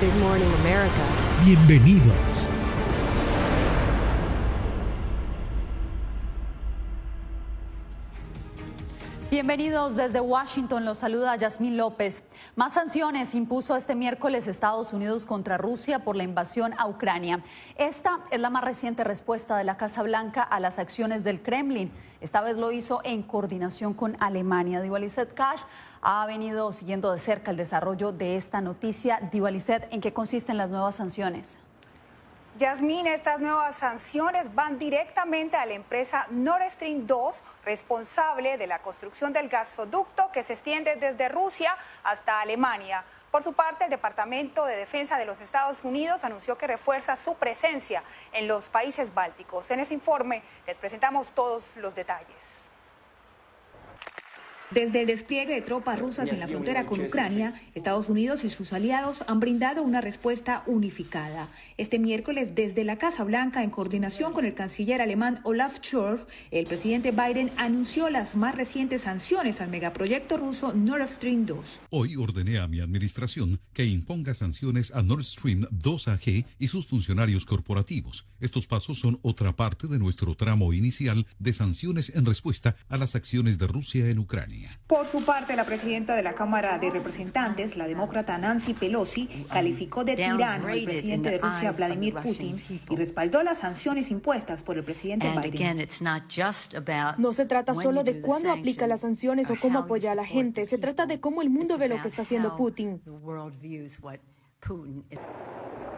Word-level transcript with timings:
Good 0.00 0.14
morning, 0.20 0.46
America. 0.60 1.02
Bienvenidos. 1.44 2.48
Bienvenidos 9.28 9.96
desde 9.96 10.20
Washington, 10.20 10.84
los 10.84 10.98
saluda 10.98 11.34
Yasmín 11.34 11.76
López. 11.76 12.22
Más 12.54 12.74
sanciones 12.74 13.34
impuso 13.34 13.74
este 13.74 13.96
miércoles 13.96 14.46
Estados 14.46 14.92
Unidos 14.92 15.26
contra 15.26 15.58
Rusia 15.58 16.04
por 16.04 16.14
la 16.14 16.22
invasión 16.22 16.74
a 16.78 16.86
Ucrania. 16.86 17.42
Esta 17.76 18.20
es 18.30 18.38
la 18.38 18.50
más 18.50 18.62
reciente 18.62 19.02
respuesta 19.02 19.56
de 19.56 19.64
la 19.64 19.76
Casa 19.76 20.04
Blanca 20.04 20.42
a 20.44 20.60
las 20.60 20.78
acciones 20.78 21.24
del 21.24 21.42
Kremlin. 21.42 21.90
Esta 22.20 22.40
vez 22.40 22.56
lo 22.56 22.72
hizo 22.72 23.00
en 23.04 23.22
coordinación 23.22 23.94
con 23.94 24.16
Alemania. 24.18 24.80
Divalizet 24.80 25.34
Cash 25.34 25.60
ha 26.02 26.26
venido 26.26 26.72
siguiendo 26.72 27.12
de 27.12 27.18
cerca 27.18 27.52
el 27.52 27.56
desarrollo 27.56 28.10
de 28.10 28.36
esta 28.36 28.60
noticia. 28.60 29.20
Divalizet, 29.30 29.86
¿en 29.90 30.00
qué 30.00 30.12
consisten 30.12 30.56
las 30.56 30.68
nuevas 30.68 30.96
sanciones? 30.96 31.60
Yasmín, 32.58 33.06
estas 33.06 33.38
nuevas 33.38 33.76
sanciones 33.76 34.52
van 34.52 34.80
directamente 34.80 35.56
a 35.56 35.64
la 35.64 35.74
empresa 35.74 36.26
Nord 36.30 36.68
Stream 36.68 37.06
2, 37.06 37.44
responsable 37.64 38.58
de 38.58 38.66
la 38.66 38.80
construcción 38.80 39.32
del 39.32 39.48
gasoducto 39.48 40.32
que 40.32 40.42
se 40.42 40.54
extiende 40.54 40.96
desde 40.96 41.28
Rusia 41.28 41.76
hasta 42.02 42.40
Alemania. 42.40 43.04
Por 43.30 43.42
su 43.42 43.52
parte, 43.52 43.84
el 43.84 43.90
Departamento 43.90 44.64
de 44.64 44.76
Defensa 44.76 45.18
de 45.18 45.26
los 45.26 45.40
Estados 45.40 45.84
Unidos 45.84 46.24
anunció 46.24 46.56
que 46.56 46.66
refuerza 46.66 47.14
su 47.14 47.34
presencia 47.34 48.02
en 48.32 48.48
los 48.48 48.70
países 48.70 49.12
bálticos. 49.12 49.70
En 49.70 49.80
ese 49.80 49.92
informe 49.92 50.42
les 50.66 50.78
presentamos 50.78 51.32
todos 51.32 51.76
los 51.76 51.94
detalles. 51.94 52.67
Desde 54.70 55.00
el 55.00 55.06
despliegue 55.06 55.54
de 55.54 55.62
tropas 55.62 55.98
rusas 55.98 56.30
en 56.30 56.40
la 56.40 56.46
frontera 56.46 56.84
con 56.84 57.00
Ucrania, 57.00 57.58
Estados 57.74 58.10
Unidos 58.10 58.44
y 58.44 58.50
sus 58.50 58.74
aliados 58.74 59.24
han 59.26 59.40
brindado 59.40 59.82
una 59.82 60.02
respuesta 60.02 60.62
unificada. 60.66 61.48
Este 61.78 61.98
miércoles, 61.98 62.54
desde 62.54 62.84
la 62.84 62.98
Casa 62.98 63.24
Blanca, 63.24 63.62
en 63.62 63.70
coordinación 63.70 64.34
con 64.34 64.44
el 64.44 64.52
canciller 64.52 65.00
alemán 65.00 65.40
Olaf 65.44 65.78
Scholz, 65.82 66.26
el 66.50 66.66
presidente 66.66 67.12
Biden 67.12 67.50
anunció 67.56 68.10
las 68.10 68.36
más 68.36 68.54
recientes 68.54 69.02
sanciones 69.02 69.62
al 69.62 69.70
megaproyecto 69.70 70.36
ruso 70.36 70.74
Nord 70.74 71.08
Stream 71.08 71.46
2. 71.46 71.80
Hoy 71.88 72.16
ordené 72.16 72.58
a 72.58 72.68
mi 72.68 72.80
administración 72.80 73.60
que 73.72 73.86
imponga 73.86 74.34
sanciones 74.34 74.94
a 74.94 75.02
Nord 75.02 75.24
Stream 75.24 75.64
2 75.70 76.08
AG 76.08 76.44
y 76.58 76.68
sus 76.68 76.86
funcionarios 76.86 77.46
corporativos. 77.46 78.26
Estos 78.38 78.66
pasos 78.66 78.98
son 78.98 79.18
otra 79.22 79.56
parte 79.56 79.86
de 79.86 79.98
nuestro 79.98 80.34
tramo 80.34 80.74
inicial 80.74 81.26
de 81.38 81.54
sanciones 81.54 82.12
en 82.14 82.26
respuesta 82.26 82.76
a 82.90 82.98
las 82.98 83.14
acciones 83.14 83.56
de 83.58 83.66
Rusia 83.66 84.10
en 84.10 84.18
Ucrania. 84.18 84.57
Por 84.86 85.06
su 85.06 85.24
parte, 85.24 85.54
la 85.54 85.64
presidenta 85.64 86.16
de 86.16 86.22
la 86.22 86.34
Cámara 86.34 86.78
de 86.78 86.90
Representantes, 86.90 87.76
la 87.76 87.86
demócrata 87.86 88.38
Nancy 88.38 88.72
Pelosi, 88.74 89.28
calificó 89.50 90.04
de 90.04 90.16
tirano 90.16 90.66
al 90.66 90.82
presidente 90.84 91.30
de 91.30 91.38
Rusia, 91.38 91.72
Vladimir 91.72 92.14
Putin, 92.14 92.60
y 92.88 92.96
respaldó 92.96 93.42
las 93.42 93.58
sanciones 93.58 94.10
impuestas 94.10 94.62
por 94.62 94.78
el 94.78 94.84
presidente 94.84 95.28
Biden. 95.30 95.86
No 97.18 97.32
se 97.32 97.46
trata 97.46 97.74
solo 97.74 98.02
de 98.04 98.20
cuándo 98.20 98.52
aplica 98.52 98.86
las 98.86 99.00
sanciones 99.00 99.50
o 99.50 99.56
cómo 99.60 99.80
apoya 99.80 100.12
a 100.12 100.14
la 100.14 100.24
gente, 100.24 100.64
se 100.64 100.78
trata 100.78 101.06
de 101.06 101.20
cómo 101.20 101.42
el 101.42 101.50
mundo 101.50 101.78
ve 101.78 101.88
lo 101.88 102.00
que 102.00 102.08
está 102.08 102.22
haciendo 102.22 102.56
Putin. 102.56 103.00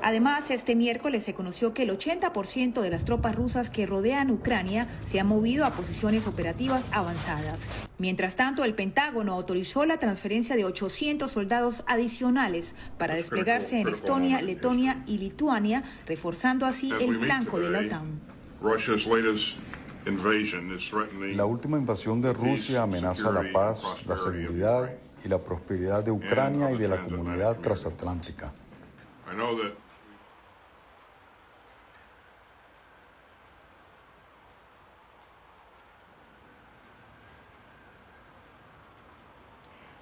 Además, 0.03 0.51
este 0.51 0.77
miércoles 0.77 1.25
se 1.25 1.35
conoció 1.35 1.75
que 1.75 1.83
el 1.83 1.91
80% 1.91 2.81
de 2.81 2.91
las 2.91 3.05
tropas 3.05 3.35
rusas 3.35 3.69
que 3.69 3.87
rodean 3.87 4.31
Ucrania 4.31 4.89
se 5.05 5.21
han 5.21 5.27
movido 5.27 5.67
a 5.67 5.73
posiciones 5.73 6.27
operativas 6.27 6.85
avanzadas. 6.91 7.69
Mientras 7.99 8.35
tanto, 8.35 8.65
el 8.65 8.75
Pentágono 8.75 9.35
autorizó 9.35 9.85
la 9.85 9.99
transferencia 9.99 10.57
de 10.57 10.65
800 10.65 11.31
soldados 11.31 11.85
adicionales 11.87 12.75
para 12.97 13.15
desplegarse 13.15 13.81
en 13.81 13.89
Estonia, 13.89 14.41
Letonia 14.41 15.05
y 15.07 15.19
Lituania, 15.19 15.83
reforzando 16.07 16.65
así 16.65 16.91
el 16.99 17.15
flanco 17.17 17.61
de 17.61 17.71
la 17.71 17.81
OTAN. 17.81 18.21
La 21.35 21.45
última 21.45 21.77
invasión 21.77 22.23
de 22.23 22.33
Rusia 22.33 22.83
amenaza 22.83 23.31
la 23.31 23.53
paz, 23.53 23.83
la 24.07 24.17
seguridad 24.17 24.91
y 25.25 25.29
la 25.29 25.39
prosperidad 25.39 26.03
de 26.05 26.11
Ucrania 26.11 26.71
y 26.71 26.79
de 26.79 26.89
la 26.89 27.03
comunidad 27.03 27.57
transatlántica. 27.57 28.53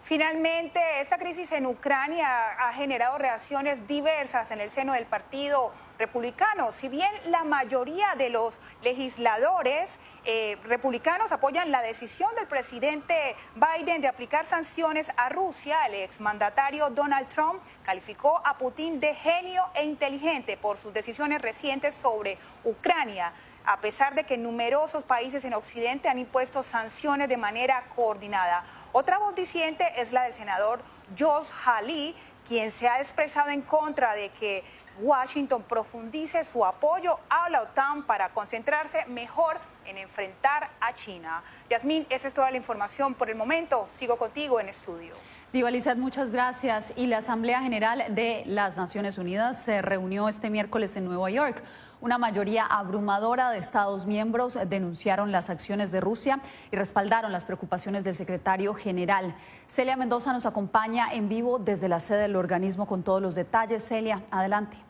Finalmente, 0.08 0.80
esta 1.00 1.18
crisis 1.18 1.52
en 1.52 1.66
Ucrania 1.66 2.52
ha 2.58 2.72
generado 2.72 3.18
reacciones 3.18 3.86
diversas 3.86 4.50
en 4.50 4.60
el 4.60 4.70
seno 4.70 4.94
del 4.94 5.04
Partido 5.04 5.70
Republicano. 5.98 6.72
Si 6.72 6.88
bien 6.88 7.10
la 7.26 7.44
mayoría 7.44 8.14
de 8.16 8.30
los 8.30 8.60
legisladores 8.82 9.98
eh, 10.24 10.56
republicanos 10.64 11.32
apoyan 11.32 11.72
la 11.72 11.82
decisión 11.82 12.34
del 12.36 12.46
presidente 12.46 13.14
Biden 13.54 14.00
de 14.00 14.08
aplicar 14.08 14.46
sanciones 14.46 15.10
a 15.16 15.28
Rusia, 15.28 15.86
el 15.86 15.96
exmandatario 15.96 16.90
Donald 16.90 17.28
Trump 17.28 17.60
calificó 17.82 18.40
a 18.44 18.56
Putin 18.58 19.00
de 19.00 19.14
genio 19.14 19.64
e 19.74 19.84
inteligente 19.84 20.56
por 20.56 20.78
sus 20.78 20.92
decisiones 20.92 21.42
recientes 21.42 21.94
sobre 21.94 22.38
Ucrania 22.64 23.32
a 23.68 23.82
pesar 23.82 24.14
de 24.14 24.24
que 24.24 24.38
numerosos 24.38 25.04
países 25.04 25.44
en 25.44 25.52
Occidente 25.52 26.08
han 26.08 26.18
impuesto 26.18 26.62
sanciones 26.62 27.28
de 27.28 27.36
manera 27.36 27.84
coordinada. 27.94 28.64
Otra 28.92 29.18
voz 29.18 29.34
diciente 29.34 29.84
es 29.98 30.10
la 30.10 30.22
del 30.22 30.32
senador 30.32 30.80
Josh 31.18 31.50
Hawley, 31.66 32.16
quien 32.46 32.72
se 32.72 32.88
ha 32.88 32.98
expresado 32.98 33.50
en 33.50 33.60
contra 33.60 34.14
de 34.14 34.30
que 34.30 34.64
Washington 35.00 35.62
profundice 35.62 36.44
su 36.44 36.64
apoyo 36.64 37.18
a 37.28 37.48
la 37.50 37.62
OTAN 37.62 38.04
para 38.04 38.30
concentrarse 38.30 39.04
mejor 39.06 39.58
en 39.86 39.98
enfrentar 39.98 40.70
a 40.80 40.92
China. 40.92 41.42
Yasmín, 41.68 42.06
esa 42.10 42.28
es 42.28 42.34
toda 42.34 42.50
la 42.50 42.56
información 42.56 43.14
por 43.14 43.30
el 43.30 43.36
momento. 43.36 43.86
Sigo 43.88 44.16
contigo 44.16 44.60
en 44.60 44.68
estudio. 44.68 45.14
Divalizad, 45.52 45.96
muchas 45.96 46.30
gracias. 46.30 46.92
Y 46.94 47.06
la 47.06 47.18
Asamblea 47.18 47.62
General 47.62 48.04
de 48.10 48.42
las 48.46 48.76
Naciones 48.76 49.16
Unidas 49.16 49.62
se 49.62 49.80
reunió 49.80 50.28
este 50.28 50.50
miércoles 50.50 50.94
en 50.96 51.06
Nueva 51.06 51.30
York. 51.30 51.62
Una 52.00 52.18
mayoría 52.18 52.66
abrumadora 52.66 53.50
de 53.50 53.58
Estados 53.58 54.06
miembros 54.06 54.58
denunciaron 54.68 55.32
las 55.32 55.48
acciones 55.48 55.90
de 55.90 56.00
Rusia 56.00 56.40
y 56.70 56.76
respaldaron 56.76 57.32
las 57.32 57.44
preocupaciones 57.44 58.04
del 58.04 58.14
secretario 58.14 58.74
general. 58.74 59.34
Celia 59.66 59.96
Mendoza 59.96 60.32
nos 60.32 60.46
acompaña 60.46 61.12
en 61.12 61.28
vivo 61.28 61.58
desde 61.58 61.88
la 61.88 61.98
sede 61.98 62.22
del 62.22 62.36
organismo 62.36 62.86
con 62.86 63.02
todos 63.02 63.22
los 63.22 63.34
detalles. 63.34 63.82
Celia, 63.88 64.22
adelante. 64.30 64.87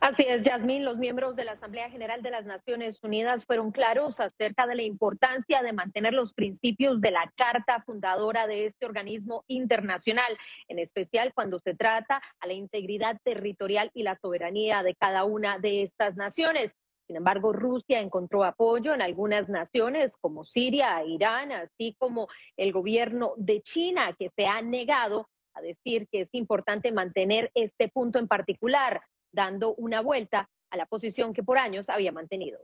Así 0.00 0.24
es, 0.28 0.42
Yasmín. 0.42 0.84
Los 0.84 0.98
miembros 0.98 1.36
de 1.36 1.44
la 1.44 1.52
Asamblea 1.52 1.90
General 1.90 2.22
de 2.22 2.30
las 2.30 2.44
Naciones 2.44 3.02
Unidas 3.02 3.44
fueron 3.44 3.72
claros 3.72 4.20
acerca 4.20 4.66
de 4.66 4.74
la 4.74 4.82
importancia 4.82 5.62
de 5.62 5.72
mantener 5.72 6.12
los 6.12 6.34
principios 6.34 7.00
de 7.00 7.10
la 7.10 7.32
Carta 7.36 7.82
Fundadora 7.84 8.46
de 8.46 8.66
este 8.66 8.86
organismo 8.86 9.44
internacional, 9.46 10.36
en 10.68 10.78
especial 10.78 11.32
cuando 11.34 11.58
se 11.58 11.74
trata 11.74 12.22
a 12.40 12.46
la 12.46 12.52
integridad 12.52 13.18
territorial 13.24 13.90
y 13.94 14.02
la 14.02 14.16
soberanía 14.16 14.82
de 14.82 14.94
cada 14.94 15.24
una 15.24 15.58
de 15.58 15.82
estas 15.82 16.16
naciones. 16.16 16.76
Sin 17.06 17.16
embargo, 17.16 17.52
Rusia 17.52 18.00
encontró 18.00 18.44
apoyo 18.44 18.94
en 18.94 19.02
algunas 19.02 19.48
naciones 19.48 20.16
como 20.16 20.44
Siria, 20.44 21.04
Irán, 21.04 21.52
así 21.52 21.94
como 21.98 22.28
el 22.56 22.72
gobierno 22.72 23.34
de 23.36 23.60
China, 23.60 24.14
que 24.18 24.30
se 24.34 24.46
ha 24.46 24.62
negado 24.62 25.28
a 25.54 25.60
decir 25.60 26.08
que 26.10 26.22
es 26.22 26.28
importante 26.32 26.92
mantener 26.92 27.50
este 27.54 27.88
punto 27.88 28.18
en 28.18 28.26
particular 28.26 29.02
dando 29.34 29.74
una 29.74 30.00
vuelta 30.00 30.48
a 30.70 30.76
la 30.76 30.86
posición 30.86 31.34
que 31.34 31.42
por 31.42 31.58
años 31.58 31.88
había 31.88 32.12
mantenido. 32.12 32.60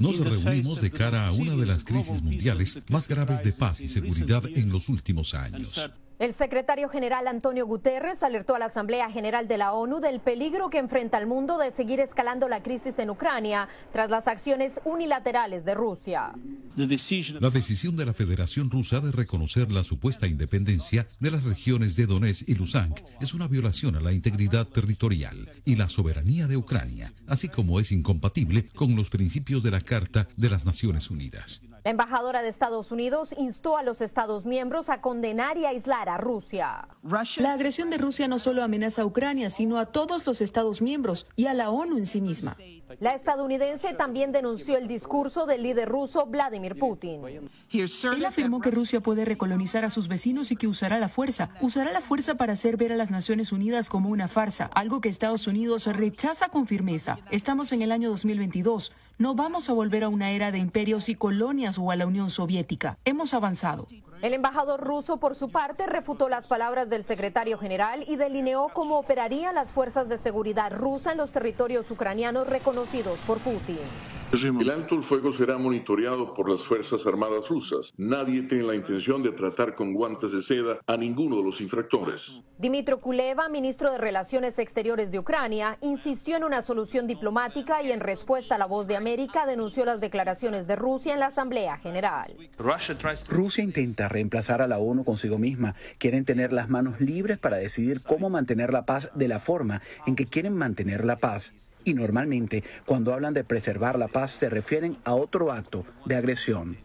Nos 0.00 0.18
reunimos 0.18 0.82
de 0.82 0.90
cara 0.90 1.26
a 1.26 1.32
una 1.32 1.56
de 1.56 1.66
las 1.66 1.84
crisis 1.84 2.20
mundiales 2.22 2.82
más 2.90 3.08
graves 3.08 3.42
de 3.42 3.52
paz 3.52 3.80
y 3.80 3.88
seguridad 3.88 4.42
en 4.46 4.70
los 4.70 4.88
últimos 4.88 5.34
años. 5.34 5.76
El 6.20 6.34
secretario 6.34 6.90
general 6.90 7.26
Antonio 7.28 7.64
Guterres 7.64 8.22
alertó 8.22 8.54
a 8.54 8.58
la 8.58 8.66
Asamblea 8.66 9.10
General 9.10 9.48
de 9.48 9.56
la 9.56 9.72
ONU 9.72 10.00
del 10.00 10.20
peligro 10.20 10.68
que 10.68 10.76
enfrenta 10.76 11.16
el 11.16 11.26
mundo 11.26 11.56
de 11.56 11.70
seguir 11.70 11.98
escalando 11.98 12.46
la 12.46 12.62
crisis 12.62 12.98
en 12.98 13.08
Ucrania 13.08 13.70
tras 13.90 14.10
las 14.10 14.28
acciones 14.28 14.72
unilaterales 14.84 15.64
de 15.64 15.72
Rusia. 15.72 16.34
La 16.76 17.48
decisión 17.48 17.96
de 17.96 18.04
la 18.04 18.12
Federación 18.12 18.70
Rusa 18.70 19.00
de 19.00 19.12
reconocer 19.12 19.72
la 19.72 19.82
supuesta 19.82 20.26
independencia 20.26 21.08
de 21.20 21.30
las 21.30 21.44
regiones 21.44 21.96
de 21.96 22.04
Donetsk 22.04 22.50
y 22.50 22.54
Luhansk 22.54 23.02
es 23.22 23.32
una 23.32 23.48
violación 23.48 23.96
a 23.96 24.00
la 24.00 24.12
integridad 24.12 24.66
territorial 24.66 25.48
y 25.64 25.76
la 25.76 25.88
soberanía 25.88 26.46
de 26.46 26.58
Ucrania, 26.58 27.14
así 27.28 27.48
como 27.48 27.80
es 27.80 27.92
incompatible 27.92 28.68
con 28.74 28.94
los 28.94 29.08
principios 29.08 29.62
de 29.62 29.70
la 29.70 29.80
Carta 29.80 30.28
de 30.36 30.50
las 30.50 30.66
Naciones 30.66 31.10
Unidas. 31.10 31.62
La 31.82 31.90
embajadora 31.90 32.42
de 32.42 32.48
Estados 32.50 32.92
Unidos 32.92 33.34
instó 33.38 33.78
a 33.78 33.82
los 33.82 34.02
Estados 34.02 34.44
miembros 34.44 34.90
a 34.90 35.00
condenar 35.00 35.56
y 35.56 35.64
aislar 35.64 36.10
a 36.10 36.18
Rusia. 36.18 36.88
La 37.38 37.52
agresión 37.54 37.88
de 37.88 37.96
Rusia 37.96 38.28
no 38.28 38.38
solo 38.38 38.62
amenaza 38.62 39.02
a 39.02 39.06
Ucrania, 39.06 39.48
sino 39.48 39.78
a 39.78 39.86
todos 39.86 40.26
los 40.26 40.42
Estados 40.42 40.82
miembros 40.82 41.26
y 41.36 41.46
a 41.46 41.54
la 41.54 41.70
ONU 41.70 41.96
en 41.96 42.06
sí 42.06 42.20
misma. 42.20 42.56
La 42.98 43.14
estadounidense 43.14 43.94
también 43.94 44.32
denunció 44.32 44.76
el 44.76 44.88
discurso 44.88 45.46
del 45.46 45.62
líder 45.62 45.88
ruso 45.88 46.26
Vladimir 46.26 46.78
Putin. 46.78 47.48
Él 47.70 48.24
afirmó 48.26 48.60
que 48.60 48.70
Rusia 48.70 49.00
puede 49.00 49.24
recolonizar 49.24 49.84
a 49.84 49.90
sus 49.90 50.08
vecinos 50.08 50.50
y 50.50 50.56
que 50.56 50.66
usará 50.66 50.98
la 50.98 51.08
fuerza. 51.08 51.50
Usará 51.62 51.92
la 51.92 52.00
fuerza 52.00 52.34
para 52.34 52.52
hacer 52.54 52.76
ver 52.76 52.92
a 52.92 52.96
las 52.96 53.10
Naciones 53.10 53.52
Unidas 53.52 53.88
como 53.88 54.10
una 54.10 54.28
farsa, 54.28 54.66
algo 54.74 55.00
que 55.00 55.08
Estados 55.08 55.46
Unidos 55.46 55.86
rechaza 55.86 56.48
con 56.48 56.66
firmeza. 56.66 57.18
Estamos 57.30 57.72
en 57.72 57.82
el 57.82 57.92
año 57.92 58.10
2022. 58.10 58.92
No 59.20 59.34
vamos 59.34 59.68
a 59.68 59.74
volver 59.74 60.02
a 60.02 60.08
una 60.08 60.30
era 60.30 60.50
de 60.50 60.56
imperios 60.56 61.10
y 61.10 61.14
colonias 61.14 61.76
o 61.78 61.90
a 61.90 61.96
la 61.96 62.06
Unión 62.06 62.30
Soviética. 62.30 62.96
Hemos 63.04 63.34
avanzado. 63.34 63.86
El 64.22 64.32
embajador 64.32 64.80
ruso, 64.80 65.18
por 65.18 65.34
su 65.34 65.50
parte, 65.50 65.84
refutó 65.84 66.30
las 66.30 66.46
palabras 66.46 66.88
del 66.88 67.04
secretario 67.04 67.58
general 67.58 68.02
y 68.08 68.16
delineó 68.16 68.68
cómo 68.72 68.98
operarían 68.98 69.54
las 69.54 69.72
fuerzas 69.72 70.08
de 70.08 70.16
seguridad 70.16 70.72
rusa 70.72 71.12
en 71.12 71.18
los 71.18 71.32
territorios 71.32 71.90
ucranianos 71.90 72.48
reconocidos 72.48 73.18
por 73.26 73.40
Putin. 73.40 73.76
El 74.32 74.70
alto 74.70 74.94
el 74.94 75.02
fuego 75.02 75.32
será 75.32 75.58
monitoreado 75.58 76.32
por 76.34 76.48
las 76.48 76.62
Fuerzas 76.62 77.04
Armadas 77.04 77.48
rusas. 77.48 77.92
Nadie 77.96 78.42
tiene 78.42 78.62
la 78.62 78.76
intención 78.76 79.24
de 79.24 79.32
tratar 79.32 79.74
con 79.74 79.92
guantes 79.92 80.30
de 80.30 80.40
seda 80.40 80.78
a 80.86 80.96
ninguno 80.96 81.38
de 81.38 81.42
los 81.42 81.60
infractores. 81.60 82.40
Dimitro 82.56 83.00
Kuleva, 83.00 83.48
ministro 83.48 83.90
de 83.90 83.98
Relaciones 83.98 84.56
Exteriores 84.60 85.10
de 85.10 85.18
Ucrania, 85.18 85.78
insistió 85.80 86.36
en 86.36 86.44
una 86.44 86.62
solución 86.62 87.08
diplomática 87.08 87.82
y 87.82 87.90
en 87.90 87.98
respuesta 87.98 88.54
a 88.54 88.58
la 88.58 88.66
voz 88.66 88.86
de 88.86 88.94
América 88.94 89.46
denunció 89.46 89.84
las 89.84 90.00
declaraciones 90.00 90.68
de 90.68 90.76
Rusia 90.76 91.12
en 91.12 91.18
la 91.18 91.26
Asamblea 91.26 91.78
General. 91.78 92.32
Rusia 93.28 93.64
intenta 93.64 94.08
reemplazar 94.08 94.62
a 94.62 94.68
la 94.68 94.78
ONU 94.78 95.02
consigo 95.02 95.38
misma. 95.38 95.74
Quieren 95.98 96.24
tener 96.24 96.52
las 96.52 96.68
manos 96.68 97.00
libres 97.00 97.38
para 97.38 97.56
decidir 97.56 98.02
cómo 98.06 98.30
mantener 98.30 98.72
la 98.72 98.86
paz 98.86 99.10
de 99.16 99.26
la 99.26 99.40
forma 99.40 99.82
en 100.06 100.14
que 100.14 100.26
quieren 100.26 100.54
mantener 100.54 101.04
la 101.04 101.16
paz. 101.16 101.52
Y 101.84 101.94
normalmente, 101.94 102.62
cuando 102.84 103.12
hablan 103.14 103.34
de 103.34 103.44
preservar 103.44 103.98
la 103.98 104.08
paz, 104.08 104.32
se 104.32 104.50
refieren 104.50 104.96
a 105.04 105.14
otro 105.14 105.52
acto 105.52 105.84
de 106.04 106.16
agresión. 106.16 106.76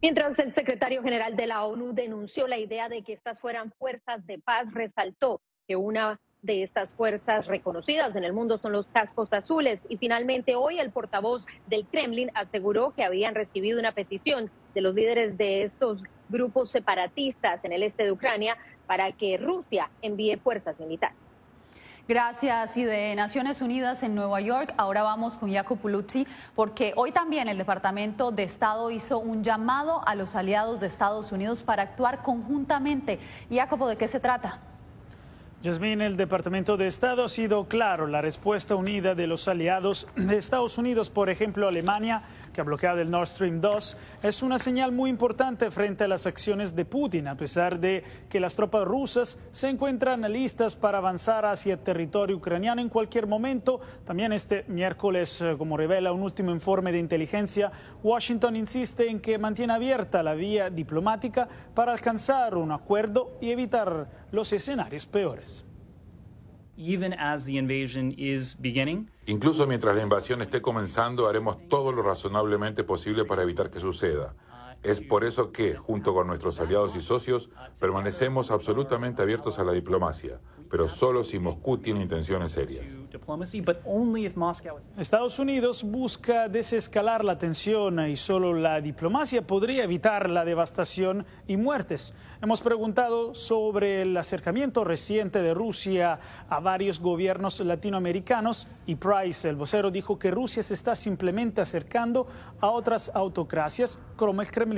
Mientras 0.00 0.38
el 0.38 0.52
secretario 0.54 1.02
general 1.02 1.36
de 1.36 1.46
la 1.46 1.64
ONU 1.64 1.92
denunció 1.92 2.46
la 2.48 2.58
idea 2.58 2.88
de 2.88 3.02
que 3.02 3.12
estas 3.12 3.38
fueran 3.38 3.72
fuerzas 3.72 4.26
de 4.26 4.38
paz, 4.38 4.72
resaltó 4.72 5.40
que 5.66 5.76
una 5.76 6.20
de 6.42 6.64
estas 6.64 6.92
fuerzas 6.94 7.46
reconocidas 7.46 8.16
en 8.16 8.24
el 8.24 8.32
mundo 8.32 8.58
son 8.58 8.72
los 8.72 8.86
cascos 8.88 9.32
azules. 9.32 9.82
Y 9.88 9.96
finalmente 9.96 10.56
hoy 10.56 10.80
el 10.80 10.90
portavoz 10.90 11.46
del 11.68 11.86
Kremlin 11.86 12.30
aseguró 12.34 12.92
que 12.94 13.04
habían 13.04 13.34
recibido 13.34 13.78
una 13.78 13.92
petición 13.92 14.50
de 14.74 14.80
los 14.80 14.94
líderes 14.94 15.38
de 15.38 15.62
estos 15.62 16.02
grupos 16.28 16.70
separatistas 16.70 17.64
en 17.64 17.72
el 17.72 17.82
este 17.82 18.04
de 18.04 18.12
Ucrania 18.12 18.56
para 18.86 19.12
que 19.12 19.36
Rusia 19.36 19.90
envíe 20.02 20.36
fuerzas 20.36 20.78
militares. 20.80 21.16
Gracias. 22.08 22.76
Y 22.76 22.84
de 22.84 23.14
Naciones 23.14 23.60
Unidas 23.60 24.02
en 24.02 24.14
Nueva 24.14 24.40
York, 24.40 24.74
ahora 24.76 25.02
vamos 25.04 25.38
con 25.38 25.52
Jacopo 25.52 25.88
Luzzi, 25.88 26.26
porque 26.56 26.92
hoy 26.96 27.12
también 27.12 27.48
el 27.48 27.58
Departamento 27.58 28.32
de 28.32 28.42
Estado 28.42 28.90
hizo 28.90 29.18
un 29.18 29.44
llamado 29.44 30.02
a 30.06 30.16
los 30.16 30.34
aliados 30.34 30.80
de 30.80 30.88
Estados 30.88 31.30
Unidos 31.30 31.62
para 31.62 31.84
actuar 31.84 32.22
conjuntamente. 32.22 33.20
Jacopo, 33.50 33.88
¿de 33.88 33.96
qué 33.96 34.08
se 34.08 34.18
trata? 34.18 34.58
Yasmín, 35.62 36.00
el 36.00 36.16
Departamento 36.16 36.76
de 36.76 36.88
Estado 36.88 37.24
ha 37.24 37.28
sido 37.28 37.68
claro. 37.68 38.08
La 38.08 38.20
respuesta 38.20 38.74
unida 38.74 39.14
de 39.14 39.28
los 39.28 39.46
aliados 39.46 40.08
de 40.16 40.36
Estados 40.36 40.76
Unidos, 40.76 41.08
por 41.08 41.30
ejemplo 41.30 41.68
Alemania, 41.68 42.22
que 42.52 42.60
ha 42.60 42.64
bloqueado 42.64 43.00
el 43.00 43.10
Nord 43.10 43.28
Stream 43.28 43.60
2, 43.60 43.96
es 44.22 44.42
una 44.42 44.58
señal 44.58 44.92
muy 44.92 45.10
importante 45.10 45.70
frente 45.70 46.04
a 46.04 46.08
las 46.08 46.26
acciones 46.26 46.76
de 46.76 46.84
Putin, 46.84 47.28
a 47.28 47.36
pesar 47.36 47.80
de 47.80 48.04
que 48.28 48.40
las 48.40 48.54
tropas 48.54 48.84
rusas 48.84 49.38
se 49.50 49.68
encuentran 49.68 50.20
listas 50.32 50.76
para 50.76 50.98
avanzar 50.98 51.46
hacia 51.46 51.76
territorio 51.76 52.36
ucraniano 52.36 52.80
en 52.80 52.88
cualquier 52.88 53.26
momento. 53.26 53.80
También 54.04 54.32
este 54.32 54.64
miércoles, 54.68 55.40
eh, 55.40 55.54
como 55.56 55.76
revela 55.76 56.12
un 56.12 56.22
último 56.22 56.50
informe 56.50 56.92
de 56.92 56.98
inteligencia, 56.98 57.72
Washington 58.02 58.56
insiste 58.56 59.08
en 59.08 59.20
que 59.20 59.38
mantiene 59.38 59.72
abierta 59.72 60.22
la 60.22 60.34
vía 60.34 60.70
diplomática 60.70 61.48
para 61.74 61.92
alcanzar 61.92 62.56
un 62.56 62.72
acuerdo 62.72 63.38
y 63.40 63.50
evitar 63.50 64.08
los 64.30 64.52
escenarios 64.52 65.06
peores. 65.06 65.64
Incluso 69.26 69.66
mientras 69.66 69.94
la 69.94 70.02
invasión 70.02 70.42
esté 70.42 70.60
comenzando, 70.62 71.28
haremos 71.28 71.68
todo 71.68 71.92
lo 71.92 72.02
razonablemente 72.02 72.82
posible 72.82 73.24
para 73.24 73.42
evitar 73.42 73.70
que 73.70 73.78
suceda. 73.78 74.34
Es 74.82 75.00
por 75.00 75.24
eso 75.24 75.52
que, 75.52 75.76
junto 75.76 76.12
con 76.12 76.26
nuestros 76.26 76.58
aliados 76.58 76.96
y 76.96 77.00
socios, 77.00 77.50
permanecemos 77.78 78.50
absolutamente 78.50 79.22
abiertos 79.22 79.60
a 79.60 79.64
la 79.64 79.70
diplomacia, 79.70 80.40
pero 80.68 80.88
solo 80.88 81.22
si 81.22 81.38
Moscú 81.38 81.78
tiene 81.78 82.02
intenciones 82.02 82.50
serias. 82.50 82.98
Estados 84.98 85.38
Unidos 85.38 85.84
busca 85.84 86.48
desescalar 86.48 87.24
la 87.24 87.38
tensión 87.38 88.04
y 88.08 88.16
solo 88.16 88.54
la 88.54 88.80
diplomacia 88.80 89.46
podría 89.46 89.84
evitar 89.84 90.28
la 90.28 90.44
devastación 90.44 91.26
y 91.46 91.56
muertes. 91.56 92.12
Hemos 92.42 92.60
preguntado 92.60 93.36
sobre 93.36 94.02
el 94.02 94.16
acercamiento 94.16 94.82
reciente 94.82 95.42
de 95.42 95.54
Rusia 95.54 96.18
a 96.48 96.58
varios 96.58 96.98
gobiernos 96.98 97.60
latinoamericanos 97.60 98.66
y 98.84 98.96
Price, 98.96 99.48
el 99.48 99.54
vocero, 99.54 99.92
dijo 99.92 100.18
que 100.18 100.32
Rusia 100.32 100.64
se 100.64 100.74
está 100.74 100.96
simplemente 100.96 101.60
acercando 101.60 102.26
a 102.60 102.70
otras 102.70 103.12
autocracias 103.14 104.00
como 104.16 104.42
el 104.42 104.50
Kremlin. 104.50 104.71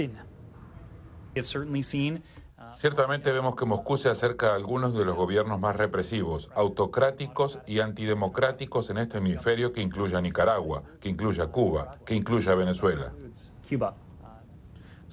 Ciertamente 2.73 3.31
vemos 3.33 3.57
que 3.57 3.65
Moscú 3.65 3.97
se 3.97 4.09
acerca 4.09 4.51
a 4.51 4.55
algunos 4.55 4.95
de 4.95 5.05
los 5.05 5.17
gobiernos 5.17 5.61
más 5.61 5.77
represivos, 5.77 6.51
autocráticos 6.55 7.59
y 7.67 7.81
antidemocráticos 7.81 8.91
en 8.91 8.99
este 8.99 9.19
hemisferio 9.19 9.73
que 9.73 9.81
incluye 9.81 10.17
a 10.17 10.21
Nicaragua, 10.21 10.83
que 11.01 11.09
incluye 11.09 11.43
a 11.43 11.47
Cuba, 11.47 11.99
que 12.05 12.15
incluye 12.15 12.51
a 12.51 12.55
Venezuela. 12.55 13.13
Cuba. 13.69 13.95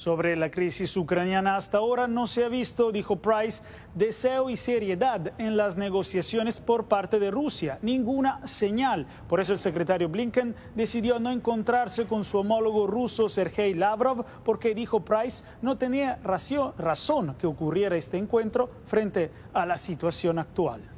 Sobre 0.01 0.35
la 0.35 0.49
crisis 0.49 0.97
ucraniana 0.97 1.55
hasta 1.55 1.77
ahora 1.77 2.07
no 2.07 2.25
se 2.25 2.43
ha 2.43 2.49
visto, 2.49 2.91
dijo 2.91 3.17
Price, 3.17 3.61
deseo 3.93 4.49
y 4.49 4.57
seriedad 4.57 5.31
en 5.37 5.55
las 5.55 5.77
negociaciones 5.77 6.59
por 6.59 6.85
parte 6.85 7.19
de 7.19 7.29
Rusia, 7.29 7.77
ninguna 7.83 8.47
señal. 8.47 9.05
Por 9.29 9.39
eso 9.39 9.53
el 9.53 9.59
secretario 9.59 10.09
Blinken 10.09 10.55
decidió 10.73 11.19
no 11.19 11.29
encontrarse 11.29 12.07
con 12.07 12.23
su 12.23 12.39
homólogo 12.39 12.87
ruso 12.87 13.29
Sergei 13.29 13.75
Lavrov 13.75 14.25
porque 14.43 14.73
dijo 14.73 15.05
Price 15.05 15.43
no 15.61 15.77
tenía 15.77 16.17
razón 16.23 17.35
que 17.35 17.45
ocurriera 17.45 17.95
este 17.95 18.17
encuentro 18.17 18.71
frente 18.87 19.29
a 19.53 19.67
la 19.67 19.77
situación 19.77 20.39
actual. 20.39 20.90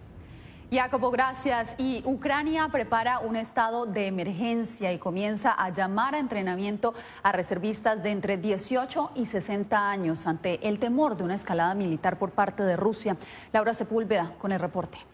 Jacobo, 0.74 1.12
gracias. 1.12 1.76
Y 1.78 2.02
Ucrania 2.04 2.68
prepara 2.72 3.20
un 3.20 3.36
estado 3.36 3.86
de 3.86 4.08
emergencia 4.08 4.92
y 4.92 4.98
comienza 4.98 5.52
a 5.52 5.70
llamar 5.70 6.16
a 6.16 6.20
entrenamiento 6.20 6.96
a 7.22 7.32
reservistas 7.32 8.02
de 8.02 8.10
entre 8.10 8.38
18 8.38 9.12
y 9.14 9.28
60 9.28 9.92
años 9.92 10.26
ante 10.26 10.68
el 10.68 10.80
temor 10.80 11.16
de 11.16 11.26
una 11.26 11.36
escalada 11.36 11.76
militar 11.76 12.18
por 12.18 12.32
parte 12.32 12.64
de 12.64 12.76
Rusia. 12.76 13.18
Laura 13.52 13.76
Sepúlveda 13.76 14.34
con 14.40 14.52
el 14.52 14.60
reporte. 14.60 15.13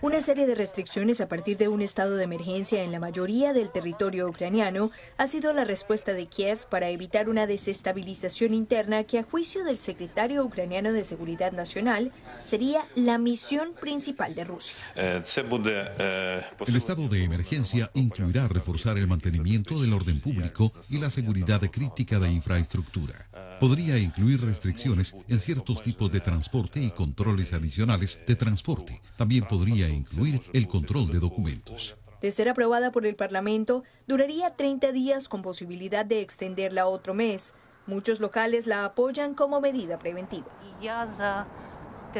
Una 0.00 0.20
serie 0.20 0.46
de 0.46 0.54
restricciones 0.54 1.20
a 1.20 1.28
partir 1.28 1.56
de 1.56 1.68
un 1.68 1.82
estado 1.82 2.16
de 2.16 2.24
emergencia 2.24 2.82
en 2.82 2.92
la 2.92 3.00
mayoría 3.00 3.52
del 3.52 3.70
territorio 3.70 4.28
ucraniano 4.28 4.90
ha 5.16 5.26
sido 5.26 5.52
la 5.52 5.64
respuesta 5.64 6.12
de 6.12 6.26
Kiev 6.26 6.66
para 6.68 6.88
evitar 6.88 7.28
una 7.28 7.46
desestabilización 7.46 8.54
interna 8.54 9.04
que 9.04 9.18
a 9.18 9.24
juicio 9.24 9.64
del 9.64 9.78
secretario 9.78 10.44
ucraniano 10.44 10.92
de 10.92 11.04
Seguridad 11.04 11.52
Nacional 11.52 12.12
sería 12.38 12.86
la 12.94 13.18
misión 13.18 13.74
principal 13.74 14.34
de 14.34 14.44
Rusia. 14.44 14.76
El 14.94 16.76
estado 16.76 17.08
de 17.08 17.24
emergencia 17.24 17.90
incluirá 17.94 18.46
reforzar 18.46 18.98
el 18.98 19.08
mantenimiento 19.08 19.80
del 19.80 19.92
orden 19.94 20.20
público 20.20 20.72
y 20.88 20.98
la 20.98 21.10
seguridad 21.10 21.60
crítica 21.70 22.18
de 22.18 22.30
infraestructura. 22.30 23.26
Podría 23.60 23.98
incluir 23.98 24.40
restricciones 24.44 25.16
en 25.28 25.40
ciertos 25.40 25.82
tipos 25.82 26.12
de 26.12 26.20
transporte 26.20 26.80
y 26.80 26.90
controles 26.90 27.52
adicionales 27.52 28.20
de 28.26 28.36
transporte. 28.36 29.00
También 29.16 29.46
podría 29.46 29.88
incluir 29.88 30.40
el 30.52 30.68
control 30.68 31.10
de 31.10 31.18
documentos. 31.18 31.96
De 32.20 32.30
ser 32.30 32.48
aprobada 32.48 32.92
por 32.92 33.06
el 33.06 33.16
Parlamento, 33.16 33.84
duraría 34.06 34.54
30 34.54 34.92
días 34.92 35.28
con 35.28 35.42
posibilidad 35.42 36.04
de 36.04 36.20
extenderla 36.20 36.86
otro 36.86 37.14
mes. 37.14 37.54
Muchos 37.86 38.20
locales 38.20 38.66
la 38.66 38.84
apoyan 38.84 39.34
como 39.34 39.60
medida 39.60 39.98
preventiva. 39.98 40.46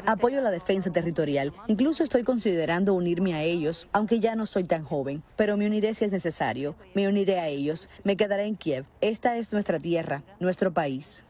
Apoyo 0.07 0.41
la 0.41 0.51
defensa 0.51 0.91
territorial. 0.91 1.53
Incluso 1.67 2.03
estoy 2.03 2.23
considerando 2.23 2.95
unirme 2.95 3.35
a 3.35 3.43
ellos, 3.43 3.89
aunque 3.93 4.21
ya 4.21 4.35
no 4.37 4.47
soy 4.47 4.65
tan 4.65 4.85
joven. 4.85 5.23
Pero 5.37 5.57
me 5.57 5.67
uniré 5.67 5.95
si 5.95 6.05
es 6.05 6.13
necesario. 6.13 6.77
Me 6.95 7.09
uniré 7.09 7.41
a 7.41 7.49
ellos. 7.49 7.89
Me 8.05 8.17
quedaré 8.17 8.45
en 8.45 8.57
Kiev. 8.57 8.85
Esta 9.01 9.37
es 9.37 9.53
nuestra 9.53 9.79
tierra, 9.79 10.23
nuestro 10.41 10.73
país. 10.73 11.25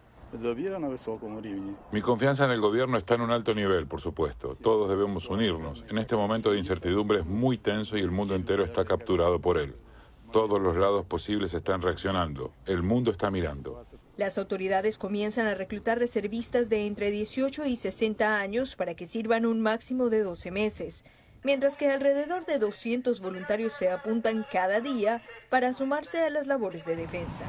Mi 1.90 2.02
confianza 2.02 2.44
en 2.44 2.50
el 2.50 2.60
gobierno 2.60 2.98
está 2.98 3.14
en 3.14 3.22
un 3.22 3.30
alto 3.30 3.54
nivel, 3.54 3.86
por 3.86 4.00
supuesto. 4.00 4.56
Todos 4.60 4.88
debemos 4.88 5.28
unirnos. 5.28 5.84
En 5.88 5.98
este 5.98 6.16
momento 6.16 6.50
de 6.50 6.58
incertidumbre 6.58 7.20
es 7.20 7.26
muy 7.26 7.58
tenso 7.58 7.96
y 7.96 8.00
el 8.00 8.10
mundo 8.10 8.34
entero 8.34 8.64
está 8.64 8.84
capturado 8.84 9.40
por 9.40 9.58
él. 9.58 9.74
Todos 10.30 10.60
los 10.60 10.76
lados 10.76 11.06
posibles 11.06 11.54
están 11.54 11.80
reaccionando. 11.80 12.52
El 12.66 12.82
mundo 12.82 13.10
está 13.10 13.30
mirando. 13.30 13.82
Las 14.18 14.36
autoridades 14.36 14.98
comienzan 14.98 15.46
a 15.46 15.54
reclutar 15.54 15.98
reservistas 15.98 16.68
de 16.68 16.86
entre 16.86 17.10
18 17.10 17.64
y 17.64 17.76
60 17.76 18.38
años 18.38 18.76
para 18.76 18.94
que 18.94 19.06
sirvan 19.06 19.46
un 19.46 19.62
máximo 19.62 20.10
de 20.10 20.22
12 20.22 20.50
meses, 20.50 21.04
mientras 21.42 21.78
que 21.78 21.90
alrededor 21.90 22.44
de 22.44 22.58
200 22.58 23.20
voluntarios 23.20 23.72
se 23.72 23.88
apuntan 23.90 24.44
cada 24.52 24.80
día 24.80 25.22
para 25.48 25.72
sumarse 25.72 26.18
a 26.18 26.28
las 26.28 26.46
labores 26.46 26.84
de 26.84 26.96
defensa. 26.96 27.46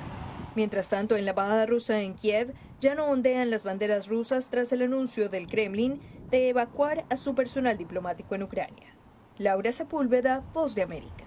Mientras 0.56 0.90
tanto, 0.90 1.16
en 1.16 1.26
la 1.26 1.32
embajada 1.32 1.66
rusa 1.66 2.02
en 2.02 2.16
Kiev 2.16 2.54
ya 2.80 2.96
no 2.96 3.06
ondean 3.06 3.50
las 3.50 3.64
banderas 3.64 4.08
rusas 4.08 4.50
tras 4.50 4.72
el 4.72 4.82
anuncio 4.82 5.30
del 5.30 5.48
Kremlin 5.48 6.00
de 6.30 6.50
evacuar 6.50 7.06
a 7.10 7.16
su 7.16 7.36
personal 7.36 7.78
diplomático 7.78 8.36
en 8.36 8.44
Ucrania. 8.44 8.96
Laura 9.38 9.72
Sepúlveda, 9.72 10.44
Voz 10.54 10.76
de 10.76 10.82
América. 10.82 11.26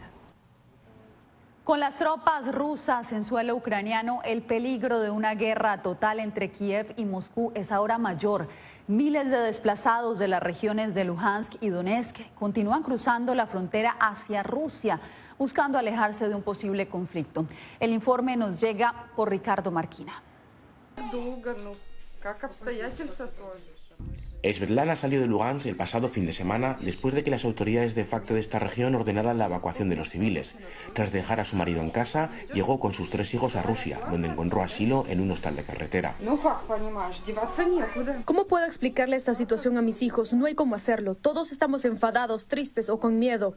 Con 1.65 1.79
las 1.79 1.99
tropas 1.99 2.53
rusas 2.53 3.13
en 3.13 3.23
suelo 3.23 3.55
ucraniano, 3.55 4.21
el 4.25 4.43
peligro 4.43 4.99
de 4.99 5.11
una 5.11 5.37
guerra 5.37 5.81
total 5.81 6.19
entre 6.19 6.51
Kiev 6.51 6.93
y 6.97 7.05
Moscú 7.05 7.53
es 7.55 7.71
ahora 7.71 7.99
mayor. 7.99 8.49
Miles 8.89 9.31
de 9.31 9.39
desplazados 9.39 10.19
de 10.19 10.27
las 10.27 10.43
regiones 10.43 10.93
de 10.93 11.05
Luhansk 11.05 11.55
y 11.61 11.69
Donetsk 11.69 12.35
continúan 12.35 12.83
cruzando 12.83 13.37
la 13.37 13.47
frontera 13.47 13.97
hacia 14.01 14.43
Rusia 14.43 14.99
buscando 15.43 15.77
alejarse 15.77 16.29
de 16.29 16.37
un 16.37 16.43
posible 16.43 16.87
conflicto. 16.87 17.47
El 17.81 17.93
informe 17.93 18.37
nos 18.37 18.61
llega 18.61 19.09
por 19.17 19.29
Ricardo 19.29 19.73
Marquina. 19.73 20.23
Svetlana 24.45 24.97
salió 24.97 25.21
de 25.21 25.29
Lugansk 25.29 25.67
el 25.67 25.77
pasado 25.77 26.09
fin 26.09 26.27
de 26.27 26.33
semana 26.33 26.77
después 26.81 27.15
de 27.15 27.23
que 27.23 27.31
las 27.31 27.45
autoridades 27.45 27.95
de 27.95 28.05
facto 28.05 28.35
de 28.35 28.41
esta 28.41 28.59
región 28.59 28.95
ordenaran 28.95 29.39
la 29.39 29.45
evacuación 29.47 29.89
de 29.89 29.95
los 29.95 30.11
civiles. 30.11 30.57
Tras 30.95 31.13
dejar 31.13 31.39
a 31.39 31.45
su 31.45 31.55
marido 31.55 31.81
en 31.81 31.91
casa, 31.91 32.31
llegó 32.53 32.81
con 32.81 32.93
sus 32.93 33.09
tres 33.09 33.33
hijos 33.35 33.55
a 33.55 33.63
Rusia, 33.63 34.01
donde 34.11 34.29
encontró 34.29 34.63
asilo 34.63 35.05
en 35.09 35.21
un 35.21 35.31
hostal 35.31 35.55
de 35.55 35.63
carretera. 35.63 36.17
¿Cómo 38.25 38.47
puedo 38.47 38.67
explicarle 38.67 39.15
esta 39.15 39.35
situación 39.35 39.79
a 39.79 39.83
mis 39.83 40.03
hijos? 40.03 40.33
No 40.33 40.47
hay 40.47 40.55
cómo 40.55 40.75
hacerlo. 40.75 41.15
Todos 41.15 41.53
estamos 41.53 41.85
enfadados, 41.85 42.49
tristes 42.49 42.89
o 42.91 42.99
con 42.99 43.21
miedo. 43.21 43.55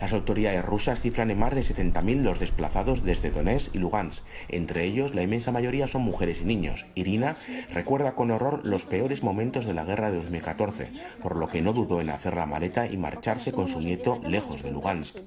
Las 0.00 0.12
autoridades 0.12 0.64
rusas 0.64 1.00
cifran 1.00 1.30
en 1.30 1.38
más 1.38 1.54
de 1.54 1.62
70.000 1.62 2.22
los 2.22 2.38
desplazados 2.38 3.02
desde 3.02 3.30
Donetsk 3.30 3.74
y 3.74 3.78
Lugansk. 3.78 4.22
Entre 4.48 4.84
ellos, 4.84 5.14
la 5.14 5.22
inmensa 5.22 5.52
mayoría 5.52 5.88
son 5.88 6.02
mujeres 6.02 6.42
y 6.42 6.44
niños. 6.44 6.86
Irina 6.94 7.36
recuerda 7.72 8.14
con 8.14 8.30
horror 8.30 8.60
los 8.64 8.84
peores 8.84 9.22
momentos 9.22 9.64
de 9.64 9.74
la 9.74 9.84
guerra 9.84 10.10
de 10.10 10.18
2014, 10.18 10.92
por 11.22 11.36
lo 11.36 11.48
que 11.48 11.62
no 11.62 11.72
dudó 11.72 12.00
en 12.00 12.10
hacer 12.10 12.34
la 12.34 12.46
maleta 12.46 12.86
y 12.86 12.96
marcharse 12.98 13.52
con 13.52 13.68
su 13.68 13.80
nieto 13.80 14.20
lejos 14.22 14.62
de 14.62 14.70
Lugansk. 14.70 15.18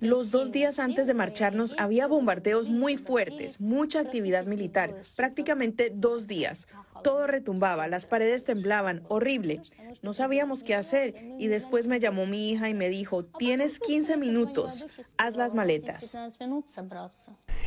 Los 0.00 0.30
dos 0.32 0.52
días 0.52 0.80
antes 0.80 1.06
de 1.06 1.14
marcharnos 1.14 1.74
había 1.78 2.06
bombardeos 2.08 2.68
muy 2.68 2.96
fuertes, 2.96 3.60
mucha 3.60 4.00
actividad 4.00 4.46
militar, 4.46 4.94
prácticamente 5.16 5.90
dos 5.94 6.26
días. 6.26 6.66
Todo 7.02 7.26
retumbaba, 7.26 7.88
las 7.88 8.06
paredes 8.06 8.44
temblaban, 8.44 9.02
horrible. 9.08 9.60
No 10.02 10.12
sabíamos 10.12 10.64
qué 10.64 10.74
hacer 10.74 11.14
y 11.38 11.48
después 11.48 11.86
me 11.86 12.00
llamó 12.00 12.26
mi 12.26 12.50
hija 12.50 12.68
y 12.68 12.74
me 12.74 12.88
dijo, 12.88 13.24
tienes 13.24 13.80
15 13.80 14.16
minutos, 14.16 14.86
haz 15.16 15.36
las 15.36 15.54
maletas. 15.54 16.16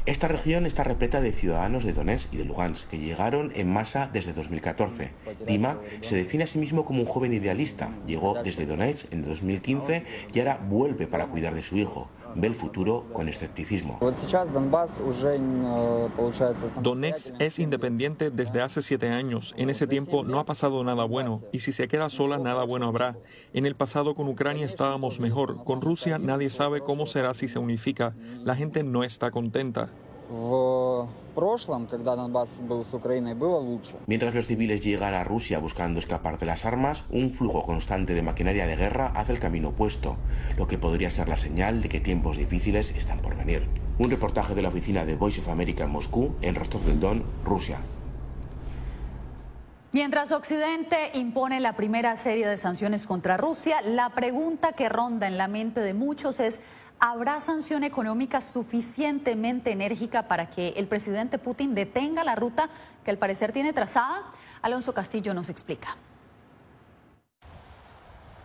Esta 0.06 0.28
región 0.28 0.66
está 0.66 0.84
repleta 0.84 1.20
de 1.20 1.34
ciudadanos 1.34 1.84
de 1.84 1.94
Donetsk 1.94 2.34
y 2.34 2.38
de 2.38 2.46
Lugansk 2.46 2.90
que 2.90 3.00
llegaron 3.00 3.52
en 3.56 3.72
masa 3.72 4.10
desde 4.12 4.34
2014. 4.34 5.12
Dima 5.46 5.80
se 6.02 6.16
define 6.16 6.46
a 6.46 6.48
sí 6.48 6.60
mismo 6.60 6.86
como 6.86 7.02
un 7.02 7.08
joven 7.08 7.34
idealista. 7.34 7.90
Llegó 8.06 8.42
desde 8.42 8.66
Donetsk 8.66 9.12
en 9.12 9.24
2015 9.24 10.06
y 10.34 10.40
ahora 10.40 10.58
vuelve 10.58 11.08
para 11.08 11.28
cuidar 11.28 11.54
de 11.54 11.62
su 11.62 11.76
hijo 11.78 12.10
ve 12.38 12.48
el 12.48 12.56
futuro 12.56 13.06
con 13.12 13.28
escepticismo. 13.28 14.00
Donetsk 16.82 17.34
es 17.40 17.60
independiente 17.60 18.30
desde 18.30 18.62
hace 18.62 18.82
siete 18.82 19.10
años. 19.10 19.54
En 19.58 19.70
ese 19.70 19.88
tiempo 19.88 20.24
no 20.24 20.40
ha 20.40 20.46
pasado 20.46 20.84
nada 20.84 21.04
bueno 21.04 21.42
y 21.52 21.60
si 21.60 21.72
se 21.72 21.88
queda 21.88 22.10
sola 22.10 22.38
nada 22.38 22.64
bueno 22.64 22.88
habrá. 22.88 23.18
En 23.54 23.66
el 23.66 23.76
pasado 23.76 24.14
con 24.14 24.28
Ucrania 24.28 24.66
estábamos 24.66 25.20
mejor. 25.20 25.64
Con 25.64 25.82
Rusia 25.82 26.20
nadie 26.20 26.50
sabe 26.50 26.82
cómo 26.82 27.06
será 27.06 27.34
si 27.34 27.48
se 27.48 27.60
unifica. 27.60 28.16
La 28.44 28.56
gente 28.56 28.84
no 28.84 29.04
está 29.04 29.32
contenta. 29.32 29.90
Mientras 34.08 34.36
los 34.36 34.48
civiles 34.48 34.82
llegan 34.82 35.14
a 35.14 35.24
Rusia 35.24 35.60
buscando 35.60 36.00
escapar 36.00 36.38
de 36.40 36.46
las 36.46 36.66
armas, 36.66 37.04
un 37.10 37.32
flujo 37.32 37.64
constante 37.64 38.14
de 38.14 38.22
maquinaria 38.22 38.68
de 38.68 38.76
guerra 38.76 39.14
hace 39.16 39.32
el 39.34 39.40
camino 39.40 39.70
opuesto, 39.70 40.18
lo 40.58 40.68
que 40.68 40.78
podría 40.78 41.12
ser 41.12 41.30
la 41.30 41.38
señal 41.38 41.82
de 41.82 41.90
que 41.90 42.00
tiempos 42.00 42.38
difíciles 42.38 42.92
están 42.96 43.20
por 43.20 43.38
venir. 43.38 43.68
Un 44.00 44.10
reportaje 44.10 44.54
de 44.54 44.62
la 44.62 44.70
oficina 44.70 45.06
de 45.06 45.16
Voice 45.16 45.40
of 45.40 45.50
America 45.50 45.86
en 45.86 45.92
Moscú, 45.92 46.36
en 46.42 46.56
Rostov 46.56 46.82
del 46.82 47.00
Don, 47.00 47.24
Rusia. 47.46 47.78
Mientras 49.94 50.32
Occidente 50.32 51.12
impone 51.14 51.60
la 51.60 51.74
primera 51.74 52.18
serie 52.18 52.48
de 52.48 52.58
sanciones 52.58 53.08
contra 53.08 53.38
Rusia, 53.38 53.82
la 53.82 54.10
pregunta 54.10 54.74
que 54.74 54.90
ronda 54.90 55.28
en 55.28 55.38
la 55.38 55.48
mente 55.48 55.80
de 55.80 55.94
muchos 55.94 56.40
es 56.40 56.62
¿Habrá 57.00 57.40
sanción 57.40 57.84
económica 57.84 58.42
suficientemente 58.42 59.72
enérgica 59.72 60.28
para 60.28 60.50
que 60.50 60.70
el 60.78 60.88
presidente 60.88 61.38
Putin 61.38 61.76
detenga 61.76 62.24
la 62.24 62.36
ruta 62.36 62.70
que 63.06 63.12
al 63.12 63.20
parecer 63.20 63.52
tiene 63.52 63.72
trazada? 63.72 64.32
Alonso 64.64 64.94
Castillo 64.94 65.36
nos 65.36 65.50
explica. 65.50 65.96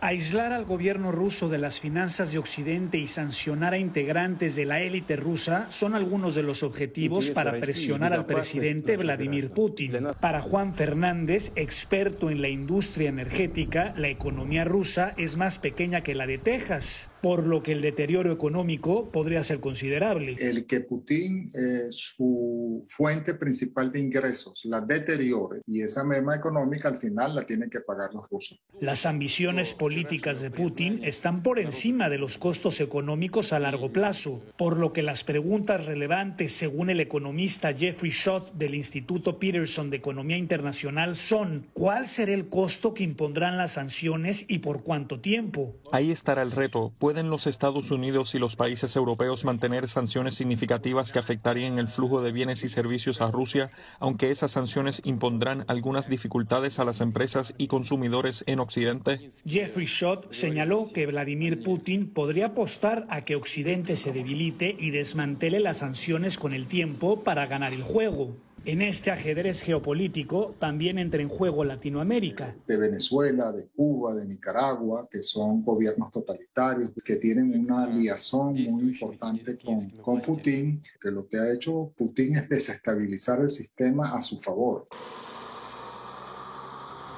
Aislar 0.01 0.51
al 0.51 0.65
gobierno 0.65 1.13
ruso 1.13 1.47
de 1.47 1.57
las 1.57 1.79
finanzas 1.79 2.31
de 2.31 2.37
Occidente 2.37 2.97
y 2.97 3.07
sancionar 3.07 3.73
a 3.73 3.77
integrantes 3.77 4.53
de 4.53 4.65
la 4.65 4.81
élite 4.81 5.15
rusa 5.15 5.67
son 5.71 5.95
algunos 5.95 6.35
de 6.35 6.43
los 6.43 6.61
objetivos 6.61 7.31
para 7.31 7.53
presionar 7.53 8.11
al 8.13 8.25
presidente 8.25 8.97
Vladimir 8.97 9.51
Putin. 9.51 10.09
Para 10.19 10.41
Juan 10.41 10.73
Fernández, 10.73 11.53
experto 11.55 12.29
en 12.29 12.41
la 12.41 12.49
industria 12.49 13.09
energética, 13.09 13.93
la 13.95 14.09
economía 14.09 14.65
rusa 14.65 15.13
es 15.15 15.37
más 15.37 15.57
pequeña 15.57 16.01
que 16.01 16.15
la 16.15 16.27
de 16.27 16.37
Texas 16.37 17.09
por 17.23 17.47
lo 17.47 17.63
que 17.63 17.71
el 17.71 17.81
deterioro 17.81 18.33
económico 18.33 19.09
podría 19.09 19.45
ser 19.45 19.61
considerable. 19.61 20.35
El 20.37 20.67
que 20.67 20.81
Putin, 20.81 21.49
eh, 21.55 21.87
su 21.89 22.83
fuente 22.89 23.35
principal 23.35 23.93
de 23.93 24.01
ingresos, 24.01 24.59
la 24.65 24.81
deteriore 24.81 25.61
y 25.65 25.81
esa 25.81 26.03
merma 26.03 26.35
económica 26.35 26.89
al 26.89 26.97
final 26.97 27.33
la 27.33 27.45
tienen 27.45 27.69
que 27.69 27.79
pagar 27.79 28.13
los 28.13 28.29
rusos. 28.29 28.61
Las 28.81 29.05
ambiciones 29.05 29.73
políticas 29.73 30.41
de 30.41 30.51
Putin 30.51 30.99
están 31.05 31.43
por 31.43 31.59
encima 31.59 32.09
de 32.09 32.17
los 32.17 32.37
costos 32.37 32.81
económicos 32.81 33.53
a 33.53 33.59
largo 33.61 33.93
plazo, 33.93 34.43
por 34.57 34.75
lo 34.75 34.91
que 34.91 35.01
las 35.01 35.23
preguntas 35.23 35.85
relevantes, 35.85 36.51
según 36.51 36.89
el 36.89 36.99
economista 36.99 37.73
Jeffrey 37.73 38.11
Schott 38.11 38.51
del 38.51 38.75
Instituto 38.75 39.39
Peterson 39.39 39.89
de 39.89 39.95
Economía 39.95 40.35
Internacional, 40.35 41.15
son 41.15 41.67
¿cuál 41.71 42.07
será 42.07 42.33
el 42.33 42.49
costo 42.49 42.93
que 42.93 43.05
impondrán 43.05 43.57
las 43.57 43.73
sanciones 43.73 44.43
y 44.49 44.57
por 44.57 44.83
cuánto 44.83 45.21
tiempo? 45.21 45.77
Ahí 45.93 46.11
estará 46.11 46.41
el 46.41 46.51
reto. 46.51 46.91
¿Pueden 47.13 47.29
los 47.29 47.45
Estados 47.45 47.91
Unidos 47.91 48.33
y 48.33 48.39
los 48.39 48.55
países 48.55 48.95
europeos 48.95 49.45
mantener 49.45 49.87
sanciones 49.87 50.33
significativas 50.33 51.11
que 51.11 51.19
afectarían 51.19 51.77
el 51.77 51.87
flujo 51.87 52.23
de 52.23 52.31
bienes 52.31 52.63
y 52.63 52.69
servicios 52.69 53.21
a 53.21 53.29
Rusia, 53.29 53.69
aunque 53.99 54.31
esas 54.31 54.49
sanciones 54.49 54.99
impondrán 55.05 55.63
algunas 55.67 56.09
dificultades 56.09 56.79
a 56.79 56.85
las 56.85 57.01
empresas 57.01 57.53
y 57.59 57.67
consumidores 57.67 58.43
en 58.47 58.59
Occidente? 58.59 59.29
Jeffrey 59.45 59.85
Schott 59.85 60.33
señaló 60.33 60.91
que 60.91 61.05
Vladimir 61.05 61.61
Putin 61.61 62.09
podría 62.09 62.47
apostar 62.47 63.05
a 63.11 63.25
que 63.25 63.35
Occidente 63.35 63.95
se 63.95 64.11
debilite 64.11 64.75
y 64.79 64.89
desmantele 64.89 65.59
las 65.59 65.77
sanciones 65.77 66.39
con 66.39 66.51
el 66.51 66.65
tiempo 66.65 67.21
para 67.21 67.45
ganar 67.45 67.73
el 67.73 67.83
juego. 67.83 68.35
En 68.65 68.81
este 68.81 69.11
ajedrez 69.11 69.61
geopolítico 69.61 70.55
también 70.57 70.97
entra 70.97 71.21
en 71.21 71.27
juego 71.27 71.65
Latinoamérica. 71.65 72.55
De 72.65 72.77
Venezuela, 72.77 73.51
de 73.51 73.67
Cuba, 73.75 74.15
de 74.15 74.25
Nicaragua, 74.25 75.05
que 75.11 75.21
son 75.21 75.65
gobiernos 75.65 76.13
totalitarios, 76.13 76.93
que 77.03 77.17
tienen 77.17 77.59
una 77.59 77.85
liazón 77.87 78.53
muy 78.53 78.83
importante 78.83 79.57
con, 79.57 79.89
con 80.01 80.21
Putin, 80.21 80.81
que 81.01 81.11
lo 81.11 81.27
que 81.27 81.39
ha 81.39 81.51
hecho 81.51 81.91
Putin 81.97 82.37
es 82.37 82.47
desestabilizar 82.47 83.41
el 83.41 83.49
sistema 83.49 84.15
a 84.15 84.21
su 84.21 84.39
favor. 84.39 84.87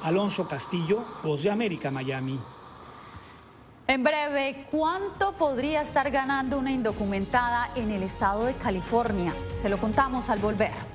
Alonso 0.02 0.48
Castillo, 0.48 1.06
Voz 1.24 1.44
de 1.44 1.52
América, 1.52 1.92
Miami. 1.92 2.40
En 3.88 4.04
breve, 4.04 4.66
¿cuánto 4.72 5.34
podría 5.34 5.84
estar 5.84 6.10
ganando 6.10 6.58
una 6.58 6.72
indocumentada 6.72 7.70
en 7.76 7.92
el 7.92 8.02
estado 8.02 8.46
de 8.46 8.56
California? 8.56 9.32
Se 9.62 9.70
lo 9.70 9.78
contamos 9.78 10.30
al 10.30 10.40
volver. 10.40 10.95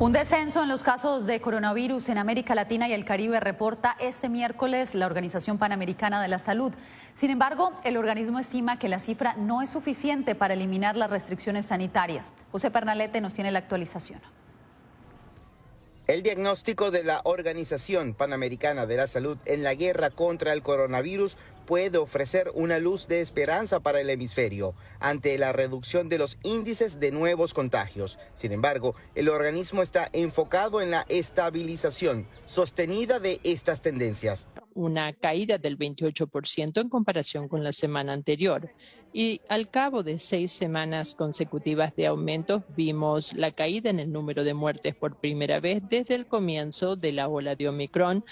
Un 0.00 0.12
descenso 0.12 0.62
en 0.62 0.70
los 0.70 0.82
casos 0.82 1.26
de 1.26 1.42
coronavirus 1.42 2.08
en 2.08 2.16
América 2.16 2.54
Latina 2.54 2.88
y 2.88 2.94
el 2.94 3.04
Caribe 3.04 3.38
reporta 3.38 3.96
este 4.00 4.30
miércoles 4.30 4.94
la 4.94 5.04
Organización 5.04 5.58
Panamericana 5.58 6.22
de 6.22 6.28
la 6.28 6.38
Salud. 6.38 6.72
Sin 7.12 7.28
embargo, 7.28 7.74
el 7.84 7.98
organismo 7.98 8.38
estima 8.38 8.78
que 8.78 8.88
la 8.88 8.98
cifra 8.98 9.34
no 9.36 9.60
es 9.60 9.68
suficiente 9.68 10.34
para 10.34 10.54
eliminar 10.54 10.96
las 10.96 11.10
restricciones 11.10 11.66
sanitarias. 11.66 12.32
José 12.50 12.70
Pernalete 12.70 13.20
nos 13.20 13.34
tiene 13.34 13.52
la 13.52 13.58
actualización. 13.58 14.22
El 16.10 16.24
diagnóstico 16.24 16.90
de 16.90 17.04
la 17.04 17.20
Organización 17.22 18.14
Panamericana 18.14 18.84
de 18.84 18.96
la 18.96 19.06
Salud 19.06 19.38
en 19.46 19.62
la 19.62 19.76
guerra 19.76 20.10
contra 20.10 20.52
el 20.52 20.60
coronavirus 20.60 21.36
puede 21.66 21.98
ofrecer 21.98 22.50
una 22.54 22.80
luz 22.80 23.06
de 23.06 23.20
esperanza 23.20 23.78
para 23.78 24.00
el 24.00 24.10
hemisferio 24.10 24.74
ante 24.98 25.38
la 25.38 25.52
reducción 25.52 26.08
de 26.08 26.18
los 26.18 26.36
índices 26.42 26.98
de 26.98 27.12
nuevos 27.12 27.54
contagios. 27.54 28.18
Sin 28.34 28.50
embargo, 28.50 28.96
el 29.14 29.28
organismo 29.28 29.82
está 29.82 30.08
enfocado 30.12 30.80
en 30.82 30.90
la 30.90 31.06
estabilización 31.08 32.26
sostenida 32.44 33.20
de 33.20 33.38
estas 33.44 33.80
tendencias. 33.80 34.48
Una 34.74 35.12
caída 35.12 35.58
del 35.58 35.78
28% 35.78 36.80
en 36.80 36.88
comparación 36.88 37.46
con 37.46 37.62
la 37.62 37.70
semana 37.70 38.14
anterior. 38.14 38.68
Y 39.12 39.40
al 39.48 39.68
cabo 39.70 40.04
de 40.04 40.18
seis 40.18 40.52
semanas 40.52 41.16
consecutivas 41.16 41.96
de 41.96 42.06
aumentos, 42.06 42.62
vimos 42.76 43.32
la 43.32 43.50
caída 43.50 43.90
en 43.90 43.98
el 43.98 44.12
número 44.12 44.44
de 44.44 44.54
muertes 44.54 44.94
por 44.94 45.16
primera 45.16 45.58
vez 45.58 45.82
desde 45.88 46.14
el 46.14 46.26
comienzo 46.26 46.94
de 46.94 47.12
la 47.12 47.28
ola 47.28 47.56
de 47.56 47.68
Omicron 47.68 48.24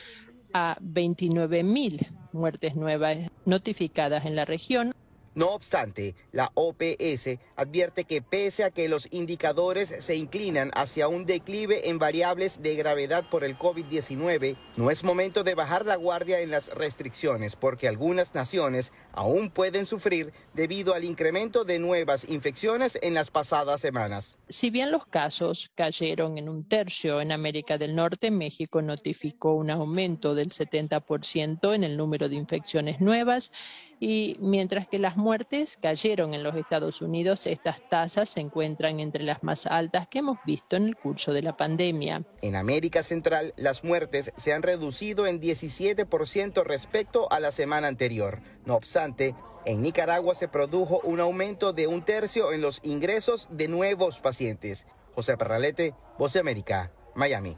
a 0.53 0.79
29 0.81 1.65
mil 1.65 2.07
muertes 2.33 2.77
nuevas 2.77 3.19
notificadas 3.45 4.25
en 4.25 4.37
la 4.37 4.45
región. 4.45 4.95
No 5.39 5.51
obstante, 5.51 6.17
la 6.33 6.51
OPS 6.55 7.39
advierte 7.55 8.03
que 8.03 8.23
pese 8.23 8.65
a 8.65 8.73
que 8.73 8.89
los 8.89 9.07
indicadores 9.13 9.95
se 10.01 10.17
inclinan 10.17 10.73
hacia 10.75 11.07
un 11.07 11.27
declive 11.27 11.91
en 11.91 12.01
variables 12.01 12.61
de 12.61 12.75
gravedad 12.75 13.31
por 13.31 13.45
el 13.45 13.57
COVID-19, 13.57 14.57
no 14.77 14.91
es 14.91 15.05
momento 15.05 15.45
de 15.45 15.55
bajar 15.55 15.87
la 15.87 15.95
guardia 15.95 16.41
en 16.41 16.51
las 16.51 16.75
restricciones 16.75 17.55
porque 17.55 17.87
algunas 17.87 18.35
naciones 18.35 18.93
aún 19.13 19.51
pueden 19.51 19.87
sufrir 19.87 20.33
debido 20.55 20.93
al 20.93 21.05
incremento 21.05 21.63
de 21.63 21.79
nuevas 21.79 22.29
infecciones 22.29 22.99
en 23.01 23.15
las 23.15 23.31
pasadas 23.31 23.81
semanas. 23.81 24.37
Si 24.49 24.71
bien 24.71 24.91
los 24.91 25.07
casos 25.07 25.71
cayeron 25.77 26.37
en 26.39 26.49
un 26.49 26.67
tercio 26.67 27.21
en 27.21 27.31
América 27.31 27.79
del 27.79 27.95
Norte, 27.95 28.33
México 28.33 28.83
notificó 28.83 29.55
un 29.55 29.71
aumento 29.71 30.35
del 30.35 30.49
70% 30.49 31.77
en 31.77 31.85
el 31.85 31.97
número 31.97 32.29
de 32.29 32.35
infecciones 32.35 33.01
nuevas 33.01 33.53
y 34.01 34.37
mientras 34.41 34.87
que 34.87 34.99
las 34.99 35.17
muertes 35.17 35.77
cayeron 35.81 36.35
en 36.35 36.43
los 36.43 36.55
Estados 36.55 37.03
Unidos, 37.03 37.47
estas 37.47 37.81
tasas 37.89 38.31
se 38.31 38.41
encuentran 38.41 39.01
entre 39.01 39.25
las 39.25 39.43
más 39.43 39.67
altas 39.67 40.09
que 40.09 40.21
hemos 40.21 40.39
visto 40.45 40.77
en 40.77 40.85
el 40.85 40.97
curso 40.97 41.33
de 41.33 41.43
la 41.43 41.57
pandemia. 41.57 42.25
En 42.43 42.57
América 42.57 43.03
Central, 43.03 43.55
las 43.57 43.85
muertes 43.85 44.33
se 44.37 44.53
han 44.53 44.63
reducido 44.63 45.27
en 45.27 45.41
17% 45.41 46.65
respecto 46.65 47.31
a 47.33 47.41
la 47.41 47.51
semana 47.51 47.89
anterior. 47.89 48.41
No 48.65 48.75
obstante, 48.75 49.35
en 49.65 49.83
Nicaragua 49.83 50.35
se 50.35 50.49
produjo 50.49 51.01
un 51.03 51.21
aumento 51.21 51.73
de 51.73 51.87
un 51.87 52.03
tercio 52.03 52.53
en 52.53 52.61
los 52.61 52.81
ingresos 52.85 53.49
de 53.51 53.69
nuevos 53.69 54.21
pacientes. 54.21 54.87
José 55.15 55.37
Perralete, 55.37 55.95
Voz 56.19 56.33
de 56.33 56.41
América, 56.41 56.93
Miami. 57.15 57.57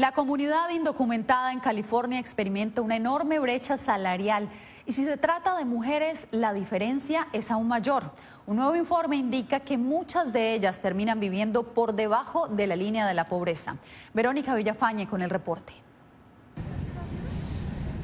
La 0.00 0.12
comunidad 0.12 0.70
indocumentada 0.70 1.52
en 1.52 1.60
California 1.60 2.18
experimenta 2.18 2.80
una 2.80 2.96
enorme 2.96 3.38
brecha 3.38 3.76
salarial 3.76 4.48
y 4.86 4.94
si 4.94 5.04
se 5.04 5.18
trata 5.18 5.58
de 5.58 5.66
mujeres, 5.66 6.26
la 6.30 6.54
diferencia 6.54 7.28
es 7.34 7.50
aún 7.50 7.68
mayor. 7.68 8.10
Un 8.46 8.56
nuevo 8.56 8.74
informe 8.76 9.16
indica 9.16 9.60
que 9.60 9.76
muchas 9.76 10.32
de 10.32 10.54
ellas 10.54 10.80
terminan 10.80 11.20
viviendo 11.20 11.74
por 11.74 11.92
debajo 11.92 12.48
de 12.48 12.66
la 12.66 12.76
línea 12.76 13.06
de 13.06 13.12
la 13.12 13.26
pobreza. 13.26 13.76
Verónica 14.14 14.54
Villafañe 14.54 15.06
con 15.06 15.20
el 15.20 15.28
reporte. 15.28 15.74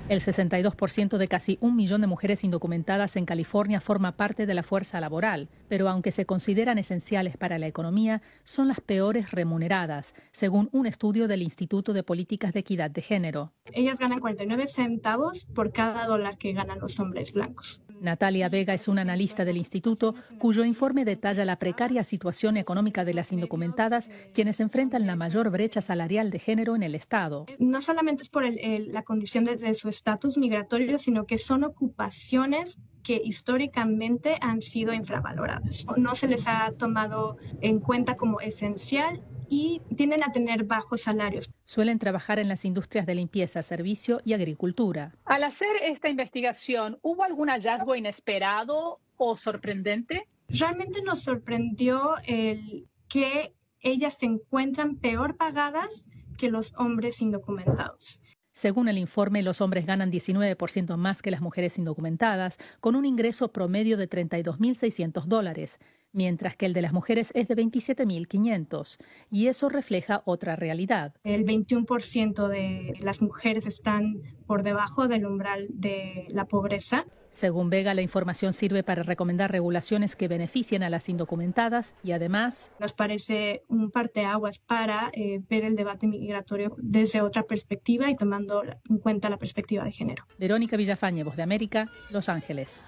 El 0.08 0.20
62% 0.20 1.18
de 1.18 1.26
casi 1.26 1.58
un 1.60 1.74
millón 1.74 2.00
de 2.00 2.06
mujeres 2.06 2.44
indocumentadas 2.44 3.16
en 3.16 3.26
California 3.26 3.80
forma 3.80 4.12
parte 4.12 4.46
de 4.46 4.54
la 4.54 4.62
fuerza 4.62 5.00
laboral, 5.00 5.48
pero 5.68 5.88
aunque 5.88 6.12
se 6.12 6.26
consideran 6.26 6.78
esenciales 6.78 7.36
para 7.36 7.58
la 7.58 7.66
economía, 7.66 8.22
son 8.44 8.68
las 8.68 8.80
peores 8.80 9.32
remuneradas, 9.32 10.14
según 10.30 10.68
un 10.70 10.86
estudio 10.86 11.26
del 11.26 11.42
Instituto 11.42 11.92
de 11.92 12.04
Políticas 12.04 12.54
de 12.54 12.60
Equidad 12.60 12.88
de 12.88 13.02
Género. 13.02 13.52
Ellas 13.72 13.98
ganan 13.98 14.20
49 14.20 14.68
centavos 14.68 15.44
por 15.46 15.72
cada 15.72 16.06
dólar 16.06 16.38
que 16.38 16.52
ganan 16.52 16.78
los 16.78 17.00
hombres 17.00 17.32
blancos. 17.32 17.84
Natalia 18.00 18.48
Vega 18.48 18.74
es 18.74 18.88
una 18.88 19.02
analista 19.02 19.44
del 19.44 19.56
instituto 19.56 20.14
cuyo 20.38 20.64
informe 20.64 21.04
detalla 21.04 21.44
la 21.44 21.59
precaria 21.59 22.04
situación 22.04 22.56
económica 22.56 23.04
de 23.04 23.14
las 23.14 23.32
indocumentadas, 23.32 24.11
quienes 24.35 24.61
enfrentan 24.61 25.06
la 25.06 25.16
mayor 25.16 25.50
brecha 25.50 25.80
salarial 25.80 26.30
de 26.30 26.38
género 26.38 26.76
en 26.76 26.82
el 26.82 26.94
Estado. 26.94 27.46
No 27.59 27.80
solamente 27.80 28.22
es 28.22 28.28
por 28.28 28.44
la 28.44 29.02
condición 29.02 29.44
de, 29.44 29.56
de 29.56 29.74
su 29.74 29.88
estatus 29.88 30.38
migratorio, 30.38 30.98
sino 30.98 31.26
que 31.26 31.38
son 31.38 31.64
ocupaciones 31.64 32.80
que 33.06 33.22
históricamente 33.22 34.36
han 34.40 34.60
sido 34.60 34.92
infravaloradas. 34.92 35.86
No 35.96 36.16
se 36.16 36.26
les 36.26 36.48
ha 36.48 36.72
tomado 36.72 37.36
en 37.60 37.78
cuenta 37.78 38.16
como 38.16 38.40
esencial 38.40 39.22
y 39.48 39.80
tienden 39.96 40.24
a 40.24 40.32
tener 40.32 40.64
bajos 40.64 41.02
salarios. 41.02 41.54
Suelen 41.64 42.00
trabajar 42.00 42.40
en 42.40 42.48
las 42.48 42.64
industrias 42.64 43.06
de 43.06 43.14
limpieza, 43.14 43.62
servicio 43.62 44.20
y 44.24 44.32
agricultura. 44.32 45.14
Al 45.24 45.44
hacer 45.44 45.68
esta 45.84 46.08
investigación, 46.08 46.98
¿hubo 47.00 47.22
algún 47.22 47.48
hallazgo 47.48 47.94
inesperado 47.94 48.98
o 49.16 49.36
sorprendente? 49.36 50.26
Realmente 50.48 51.00
nos 51.02 51.22
sorprendió 51.22 52.14
el 52.26 52.88
que 53.08 53.54
ellas 53.78 54.14
se 54.18 54.26
encuentran 54.26 54.96
peor 54.96 55.36
pagadas 55.36 56.10
que 56.38 56.50
los 56.50 56.74
hombres 56.76 57.22
indocumentados. 57.22 58.20
Según 58.56 58.88
el 58.88 58.96
informe, 58.96 59.42
los 59.42 59.60
hombres 59.60 59.84
ganan 59.84 60.10
19% 60.10 60.96
más 60.96 61.20
que 61.20 61.30
las 61.30 61.42
mujeres 61.42 61.76
indocumentadas, 61.76 62.56
con 62.80 62.96
un 62.96 63.04
ingreso 63.04 63.52
promedio 63.52 63.98
de 63.98 64.08
32.600 64.08 65.26
dólares, 65.26 65.78
mientras 66.16 66.57
que 66.57 66.66
el 66.66 66.72
de 66.72 66.83
las 66.83 66.92
mujeres 66.92 67.31
es 67.35 67.46
de 67.46 67.55
27.500, 67.55 68.98
y 69.31 69.46
eso 69.46 69.68
refleja 69.68 70.22
otra 70.24 70.57
realidad. 70.57 71.14
El 71.22 71.44
21% 71.44 72.48
de 72.48 72.94
las 73.00 73.22
mujeres 73.22 73.66
están 73.66 74.22
por 74.46 74.62
debajo 74.62 75.07
del 75.09 75.26
umbral 75.26 75.66
de 75.68 76.26
la 76.29 76.46
pobreza. 76.46 77.05
Según 77.31 77.68
Vega, 77.68 77.92
la 77.92 78.00
información 78.00 78.55
sirve 78.55 78.83
para 78.83 79.02
recomendar 79.02 79.52
regulaciones 79.52 80.16
que 80.16 80.26
beneficien 80.26 80.83
a 80.83 80.88
las 80.88 81.11
indocumentadas 81.11 81.94
y 82.02 82.12
además 82.12 82.70
nos 82.81 82.94
parece 82.94 83.62
un 83.68 83.90
parteaguas 83.90 84.59
para 84.59 85.11
eh, 85.12 85.42
ver 85.50 85.64
el 85.64 85.76
debate 85.76 86.07
migratorio 86.07 86.74
desde 86.79 87.20
otra 87.20 87.42
perspectiva 87.42 88.11
y 88.11 88.16
tomando 88.16 88.62
en 88.88 88.98
cuenta 88.98 89.29
la 89.29 89.37
perspectiva 89.37 89.85
de 89.85 89.92
género. 89.92 90.24
Verónica 90.38 90.79
Villafañe, 90.79 91.24
Voz 91.24 91.37
de 91.37 91.42
América, 91.42 91.90
Los 92.11 92.31
Ángeles. 92.31 92.81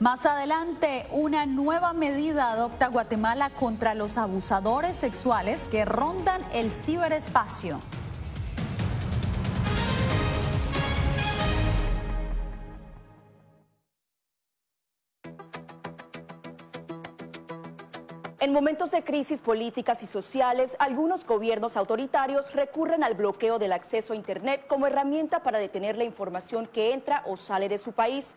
Más 0.00 0.26
adelante, 0.26 1.08
una 1.10 1.44
nueva 1.44 1.92
medida 1.92 2.52
adopta 2.52 2.86
Guatemala 2.86 3.50
contra 3.50 3.96
los 3.96 4.16
abusadores 4.16 4.96
sexuales 4.96 5.66
que 5.66 5.84
rondan 5.84 6.40
el 6.52 6.70
ciberespacio. 6.70 7.80
En 18.38 18.52
momentos 18.52 18.92
de 18.92 19.02
crisis 19.02 19.40
políticas 19.40 20.04
y 20.04 20.06
sociales, 20.06 20.76
algunos 20.78 21.26
gobiernos 21.26 21.76
autoritarios 21.76 22.54
recurren 22.54 23.02
al 23.02 23.14
bloqueo 23.14 23.58
del 23.58 23.72
acceso 23.72 24.12
a 24.12 24.16
Internet 24.16 24.64
como 24.68 24.86
herramienta 24.86 25.42
para 25.42 25.58
detener 25.58 25.96
la 25.96 26.04
información 26.04 26.68
que 26.68 26.92
entra 26.92 27.24
o 27.26 27.36
sale 27.36 27.68
de 27.68 27.78
su 27.78 27.90
país. 27.90 28.36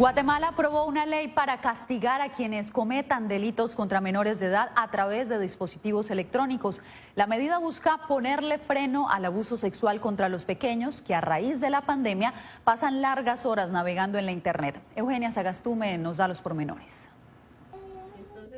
Guatemala 0.00 0.48
aprobó 0.48 0.86
una 0.86 1.04
ley 1.04 1.28
para 1.28 1.60
castigar 1.60 2.22
a 2.22 2.30
quienes 2.30 2.70
cometan 2.70 3.28
delitos 3.28 3.74
contra 3.74 4.00
menores 4.00 4.40
de 4.40 4.46
edad 4.46 4.70
a 4.74 4.90
través 4.90 5.28
de 5.28 5.38
dispositivos 5.38 6.10
electrónicos. 6.10 6.80
La 7.16 7.26
medida 7.26 7.58
busca 7.58 7.98
ponerle 8.08 8.56
freno 8.56 9.10
al 9.10 9.26
abuso 9.26 9.58
sexual 9.58 10.00
contra 10.00 10.30
los 10.30 10.46
pequeños 10.46 11.02
que 11.02 11.14
a 11.14 11.20
raíz 11.20 11.60
de 11.60 11.68
la 11.68 11.82
pandemia 11.82 12.32
pasan 12.64 13.02
largas 13.02 13.44
horas 13.44 13.68
navegando 13.68 14.16
en 14.16 14.24
la 14.24 14.32
Internet. 14.32 14.80
Eugenia 14.96 15.32
Sagastume 15.32 15.98
nos 15.98 16.16
da 16.16 16.28
los 16.28 16.40
pormenores. 16.40 17.09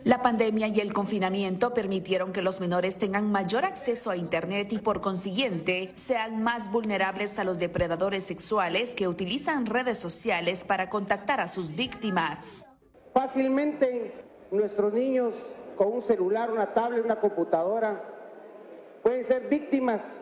La 0.04 0.20
pandemia 0.20 0.66
y 0.66 0.80
el 0.80 0.92
confinamiento 0.92 1.74
permitieron 1.74 2.32
que 2.32 2.42
los 2.42 2.58
menores 2.58 2.98
tengan 2.98 3.30
mayor 3.30 3.64
acceso 3.64 4.10
a 4.10 4.16
Internet 4.16 4.72
y 4.72 4.78
por 4.78 5.00
consiguiente 5.00 5.92
sean 5.94 6.42
más 6.42 6.72
vulnerables 6.72 7.38
a 7.38 7.44
los 7.44 7.60
depredadores 7.60 8.24
sexuales 8.24 8.90
que 8.96 9.06
utilizan 9.06 9.64
redes 9.64 9.98
sociales 9.98 10.64
para 10.64 10.90
contactar 10.90 11.40
a 11.40 11.46
sus 11.46 11.76
víctimas. 11.76 12.64
Fácilmente 13.14 14.12
nuestros 14.50 14.92
niños 14.92 15.36
con 15.76 15.92
un 15.92 16.02
celular, 16.02 16.50
una 16.50 16.74
tablet, 16.74 17.04
una 17.04 17.20
computadora 17.20 18.02
pueden 19.04 19.24
ser 19.24 19.48
víctimas 19.48 20.20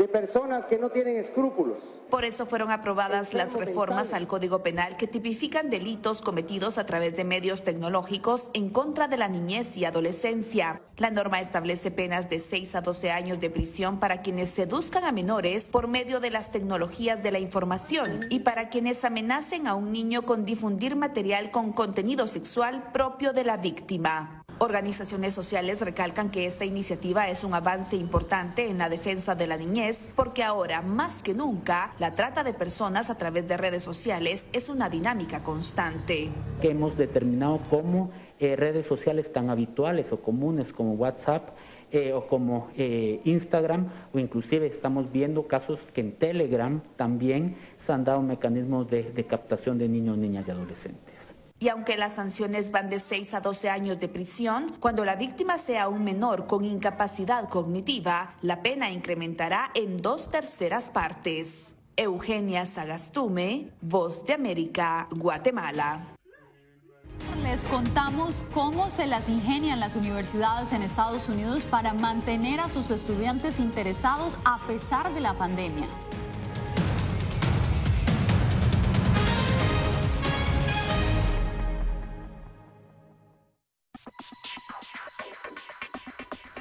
de 0.00 0.08
personas 0.08 0.64
que 0.64 0.78
no 0.78 0.88
tienen 0.88 1.18
escrúpulos. 1.18 1.76
Por 2.08 2.24
eso 2.24 2.46
fueron 2.46 2.70
aprobadas 2.70 3.34
las 3.34 3.52
reformas 3.52 4.14
al 4.14 4.26
Código 4.26 4.62
Penal 4.62 4.96
que 4.96 5.06
tipifican 5.06 5.68
delitos 5.68 6.22
cometidos 6.22 6.78
a 6.78 6.86
través 6.86 7.14
de 7.16 7.24
medios 7.24 7.64
tecnológicos 7.64 8.48
en 8.54 8.70
contra 8.70 9.08
de 9.08 9.18
la 9.18 9.28
niñez 9.28 9.76
y 9.76 9.84
adolescencia. 9.84 10.80
La 10.96 11.10
norma 11.10 11.42
establece 11.42 11.90
penas 11.90 12.30
de 12.30 12.38
6 12.38 12.76
a 12.76 12.80
12 12.80 13.10
años 13.10 13.40
de 13.40 13.50
prisión 13.50 14.00
para 14.00 14.22
quienes 14.22 14.48
seduzcan 14.48 15.04
a 15.04 15.12
menores 15.12 15.64
por 15.64 15.86
medio 15.86 16.18
de 16.18 16.30
las 16.30 16.50
tecnologías 16.50 17.22
de 17.22 17.32
la 17.32 17.38
información 17.38 18.20
y 18.30 18.40
para 18.40 18.70
quienes 18.70 19.04
amenacen 19.04 19.66
a 19.66 19.74
un 19.74 19.92
niño 19.92 20.22
con 20.22 20.46
difundir 20.46 20.96
material 20.96 21.50
con 21.50 21.74
contenido 21.74 22.26
sexual 22.26 22.90
propio 22.94 23.34
de 23.34 23.44
la 23.44 23.58
víctima. 23.58 24.39
Organizaciones 24.62 25.32
sociales 25.32 25.80
recalcan 25.80 26.30
que 26.30 26.44
esta 26.44 26.66
iniciativa 26.66 27.30
es 27.30 27.44
un 27.44 27.54
avance 27.54 27.96
importante 27.96 28.68
en 28.68 28.76
la 28.76 28.90
defensa 28.90 29.34
de 29.34 29.46
la 29.46 29.56
niñez 29.56 30.10
porque 30.14 30.42
ahora, 30.42 30.82
más 30.82 31.22
que 31.22 31.32
nunca, 31.32 31.94
la 31.98 32.14
trata 32.14 32.44
de 32.44 32.52
personas 32.52 33.08
a 33.08 33.14
través 33.14 33.48
de 33.48 33.56
redes 33.56 33.82
sociales 33.82 34.48
es 34.52 34.68
una 34.68 34.90
dinámica 34.90 35.42
constante. 35.42 36.28
hemos 36.60 36.94
determinado 36.98 37.58
como 37.70 38.10
eh, 38.38 38.54
redes 38.54 38.86
sociales 38.86 39.32
tan 39.32 39.48
habituales 39.48 40.12
o 40.12 40.20
comunes 40.20 40.74
como 40.74 40.92
WhatsApp 40.92 41.48
eh, 41.90 42.12
o 42.12 42.26
como 42.26 42.68
eh, 42.76 43.22
Instagram 43.24 43.88
o 44.12 44.18
inclusive 44.18 44.66
estamos 44.66 45.10
viendo 45.10 45.48
casos 45.48 45.80
que 45.94 46.02
en 46.02 46.12
Telegram 46.12 46.82
también 46.96 47.56
se 47.78 47.94
han 47.94 48.04
dado 48.04 48.20
mecanismos 48.20 48.90
de, 48.90 49.04
de 49.04 49.24
captación 49.24 49.78
de 49.78 49.88
niños, 49.88 50.18
niñas 50.18 50.46
y 50.46 50.50
adolescentes. 50.50 51.09
Y 51.62 51.68
aunque 51.68 51.98
las 51.98 52.14
sanciones 52.14 52.70
van 52.70 52.88
de 52.88 52.98
6 52.98 53.34
a 53.34 53.40
12 53.40 53.68
años 53.68 54.00
de 54.00 54.08
prisión, 54.08 54.78
cuando 54.80 55.04
la 55.04 55.16
víctima 55.16 55.58
sea 55.58 55.88
un 55.88 56.02
menor 56.02 56.46
con 56.46 56.64
incapacidad 56.64 57.50
cognitiva, 57.50 58.34
la 58.40 58.62
pena 58.62 58.90
incrementará 58.90 59.70
en 59.74 59.98
dos 59.98 60.30
terceras 60.30 60.90
partes. 60.90 61.76
Eugenia 61.96 62.64
Sagastume, 62.64 63.72
Voz 63.82 64.24
de 64.24 64.32
América, 64.32 65.06
Guatemala. 65.10 66.00
Les 67.42 67.64
contamos 67.66 68.42
cómo 68.54 68.88
se 68.88 69.06
las 69.06 69.28
ingenian 69.28 69.80
las 69.80 69.96
universidades 69.96 70.72
en 70.72 70.80
Estados 70.80 71.28
Unidos 71.28 71.64
para 71.66 71.92
mantener 71.92 72.60
a 72.60 72.70
sus 72.70 72.88
estudiantes 72.88 73.60
interesados 73.60 74.38
a 74.46 74.58
pesar 74.66 75.12
de 75.12 75.20
la 75.20 75.34
pandemia. 75.34 75.88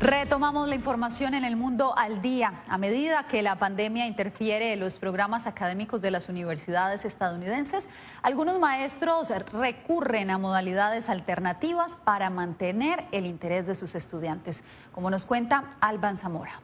Retomamos 0.00 0.66
la 0.66 0.76
información 0.76 1.34
en 1.34 1.44
el 1.44 1.56
mundo 1.56 1.92
al 1.94 2.22
día. 2.22 2.62
A 2.68 2.78
medida 2.78 3.24
que 3.24 3.42
la 3.42 3.56
pandemia 3.56 4.06
interfiere 4.06 4.72
en 4.72 4.80
los 4.80 4.96
programas 4.96 5.46
académicos 5.46 6.00
de 6.00 6.10
las 6.10 6.30
universidades 6.30 7.04
estadounidenses, 7.04 7.86
algunos 8.22 8.58
maestros 8.58 9.30
recurren 9.52 10.30
a 10.30 10.38
modalidades 10.38 11.10
alternativas 11.10 11.96
para 11.96 12.30
mantener 12.30 13.04
el 13.12 13.26
interés 13.26 13.66
de 13.66 13.74
sus 13.74 13.94
estudiantes, 13.94 14.64
como 14.90 15.10
nos 15.10 15.26
cuenta 15.26 15.72
Alban 15.82 16.16
Zamora. 16.16 16.62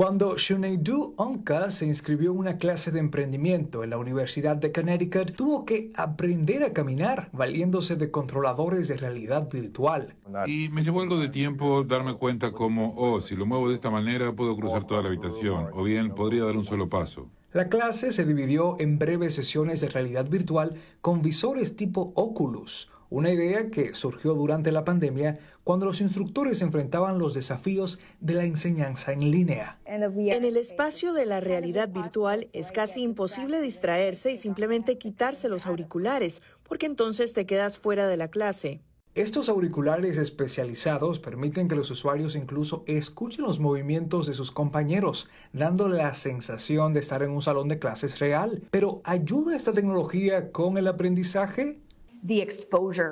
Cuando 0.00 0.38
Shuneidu 0.38 1.12
Onka 1.18 1.70
se 1.70 1.84
inscribió 1.84 2.32
en 2.32 2.38
una 2.38 2.56
clase 2.56 2.90
de 2.90 3.00
emprendimiento 3.00 3.84
en 3.84 3.90
la 3.90 3.98
Universidad 3.98 4.56
de 4.56 4.72
Connecticut, 4.72 5.32
tuvo 5.36 5.66
que 5.66 5.92
aprender 5.94 6.64
a 6.64 6.72
caminar 6.72 7.28
valiéndose 7.34 7.96
de 7.96 8.10
controladores 8.10 8.88
de 8.88 8.96
realidad 8.96 9.50
virtual. 9.50 10.14
Y 10.46 10.70
me 10.70 10.82
llevó 10.82 11.02
algo 11.02 11.18
de 11.18 11.28
tiempo 11.28 11.84
darme 11.84 12.14
cuenta 12.14 12.50
como, 12.50 12.94
oh, 12.96 13.20
si 13.20 13.36
lo 13.36 13.44
muevo 13.44 13.68
de 13.68 13.74
esta 13.74 13.90
manera 13.90 14.32
puedo 14.32 14.56
cruzar 14.56 14.86
toda 14.86 15.02
la 15.02 15.08
habitación, 15.08 15.66
o 15.74 15.82
bien 15.82 16.14
podría 16.14 16.44
dar 16.44 16.56
un 16.56 16.64
solo 16.64 16.88
paso. 16.88 17.28
La 17.52 17.68
clase 17.68 18.10
se 18.10 18.24
dividió 18.24 18.76
en 18.80 18.98
breves 18.98 19.34
sesiones 19.34 19.82
de 19.82 19.90
realidad 19.90 20.30
virtual 20.30 20.76
con 21.02 21.20
visores 21.20 21.76
tipo 21.76 22.14
Oculus, 22.14 22.88
una 23.10 23.30
idea 23.30 23.70
que 23.70 23.94
surgió 23.94 24.34
durante 24.34 24.72
la 24.72 24.84
pandemia 24.84 25.38
cuando 25.64 25.86
los 25.86 26.00
instructores 26.00 26.62
enfrentaban 26.62 27.18
los 27.18 27.34
desafíos 27.34 27.98
de 28.20 28.34
la 28.34 28.44
enseñanza 28.44 29.12
en 29.12 29.30
línea. 29.30 29.78
En 29.84 30.44
el 30.44 30.56
espacio 30.56 31.12
de 31.12 31.26
la 31.26 31.40
realidad 31.40 31.90
virtual 31.90 32.48
es 32.52 32.72
casi 32.72 33.02
imposible 33.02 33.60
distraerse 33.60 34.32
y 34.32 34.36
simplemente 34.36 34.96
quitarse 34.96 35.48
los 35.48 35.66
auriculares, 35.66 36.42
porque 36.62 36.86
entonces 36.86 37.34
te 37.34 37.46
quedas 37.46 37.78
fuera 37.78 38.08
de 38.08 38.16
la 38.16 38.28
clase. 38.28 38.80
Estos 39.16 39.48
auriculares 39.48 40.16
especializados 40.18 41.18
permiten 41.18 41.66
que 41.66 41.74
los 41.74 41.90
usuarios 41.90 42.36
incluso 42.36 42.84
escuchen 42.86 43.44
los 43.44 43.58
movimientos 43.58 44.28
de 44.28 44.34
sus 44.34 44.52
compañeros, 44.52 45.28
dando 45.52 45.88
la 45.88 46.14
sensación 46.14 46.92
de 46.92 47.00
estar 47.00 47.24
en 47.24 47.32
un 47.32 47.42
salón 47.42 47.66
de 47.66 47.80
clases 47.80 48.20
real. 48.20 48.62
Pero 48.70 49.00
¿ayuda 49.02 49.56
esta 49.56 49.72
tecnología 49.72 50.52
con 50.52 50.78
el 50.78 50.86
aprendizaje? 50.86 51.80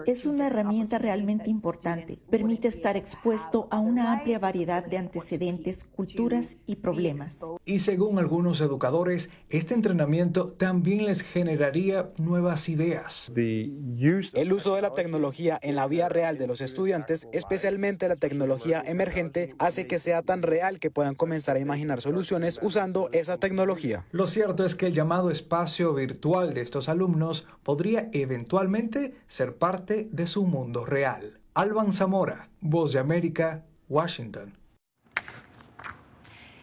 Es 0.07 0.27
una 0.27 0.47
herramienta 0.47 0.99
realmente 0.99 1.51
importante. 1.51 2.19
Permite 2.31 2.69
estar 2.69 2.97
expuesto 2.97 3.67
a 3.71 3.79
una 3.79 4.13
amplia 4.13 4.39
variedad 4.39 4.85
de 4.85 4.99
antecedentes, 4.99 5.85
culturas 5.85 6.57
y 6.67 6.77
problemas. 6.77 7.39
Y 7.65 7.79
según 7.79 8.19
algunos 8.19 8.61
educadores, 8.61 9.31
este 9.49 9.75
entrenamiento 9.75 10.53
también 10.53 11.07
les 11.07 11.23
generaría 11.23 12.11
nuevas 12.19 12.69
ideas. 12.69 13.33
El 13.35 14.53
uso 14.53 14.75
de 14.75 14.83
la 14.83 14.95
tecnología 14.95 15.59
en 15.63 15.77
la 15.77 15.87
vida 15.87 16.09
real 16.09 16.39
de 16.39 16.47
los 16.47 16.61
estudiantes, 16.61 17.29
especialmente 17.33 18.09
la 18.09 18.17
tecnología 18.17 18.83
emergente, 18.85 19.55
hace 19.59 19.87
que 19.87 19.99
sea 19.99 20.23
tan 20.23 20.43
real 20.43 20.79
que 20.79 20.91
puedan 20.91 21.15
comenzar 21.15 21.57
a 21.57 21.61
imaginar 21.61 22.01
soluciones 22.01 22.61
usando 22.63 23.09
esa 23.13 23.39
tecnología. 23.39 24.05
Lo 24.11 24.27
cierto 24.27 24.65
es 24.65 24.75
que 24.75 24.87
el 24.87 24.95
llamado 24.95 25.31
espacio 25.31 25.95
virtual 25.95 26.55
de 26.55 26.61
estos 26.61 26.89
alumnos 26.89 27.47
podría 27.63 28.09
eventualmente 28.13 28.98
ser 29.27 29.57
parte 29.57 30.09
de 30.13 30.27
su 30.27 30.45
mundo 30.45 30.85
real. 30.85 31.41
Alban 31.55 31.93
Zamora, 31.93 32.49
Voz 32.61 32.93
de 32.93 32.99
América, 32.99 33.65
Washington. 33.89 34.59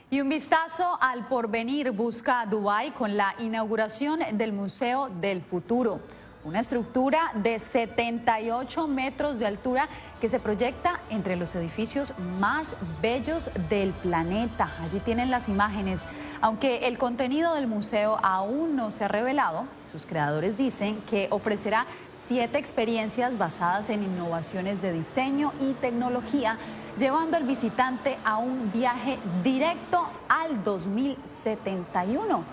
Y 0.09 0.21
un 0.21 0.29
vistazo 0.29 0.97
al 1.01 1.27
porvenir 1.27 1.91
busca 1.91 2.41
a 2.41 2.45
Dubái 2.45 2.91
con 2.91 3.17
la 3.17 3.35
inauguración 3.39 4.19
del 4.33 4.53
Museo 4.53 5.09
del 5.09 5.41
Futuro, 5.41 5.99
una 6.45 6.59
estructura 6.59 7.31
de 7.33 7.59
78 7.59 8.87
metros 8.87 9.39
de 9.39 9.47
altura 9.47 9.87
que 10.21 10.29
se 10.29 10.39
proyecta 10.39 11.01
entre 11.09 11.35
los 11.35 11.55
edificios 11.55 12.13
más 12.39 12.77
bellos 13.01 13.49
del 13.69 13.91
planeta. 13.93 14.71
Allí 14.81 14.99
tienen 14.99 15.31
las 15.31 15.49
imágenes. 15.49 16.01
Aunque 16.45 16.85
el 16.85 16.99
contenido 16.99 17.55
del 17.55 17.65
museo 17.65 18.19
aún 18.21 18.75
no 18.75 18.91
se 18.91 19.03
ha 19.03 19.07
revelado, 19.07 19.65
sus 19.91 20.05
creadores 20.05 20.55
dicen 20.55 21.01
que 21.09 21.27
ofrecerá 21.31 21.87
siete 22.27 22.59
experiencias 22.59 23.39
basadas 23.39 23.89
en 23.89 24.03
innovaciones 24.03 24.79
de 24.79 24.93
diseño 24.93 25.53
y 25.59 25.73
tecnología, 25.73 26.59
llevando 26.99 27.35
al 27.35 27.45
visitante 27.45 28.19
a 28.23 28.37
un 28.37 28.71
viaje 28.71 29.17
directo 29.43 30.07
al 30.29 30.63
2071. 30.63 32.43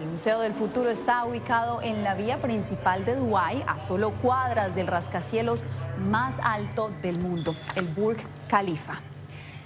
El 0.00 0.06
Museo 0.06 0.40
del 0.40 0.54
Futuro 0.54 0.88
está 0.88 1.22
ubicado 1.26 1.82
en 1.82 2.04
la 2.04 2.14
vía 2.14 2.38
principal 2.38 3.04
de 3.04 3.16
Dubái, 3.16 3.62
a 3.66 3.78
solo 3.80 4.12
cuadras 4.22 4.74
del 4.74 4.86
rascacielos 4.86 5.62
más 6.08 6.38
alto 6.42 6.90
del 7.02 7.18
mundo, 7.18 7.54
el 7.76 7.84
Burj 7.84 8.22
Khalifa. 8.48 9.11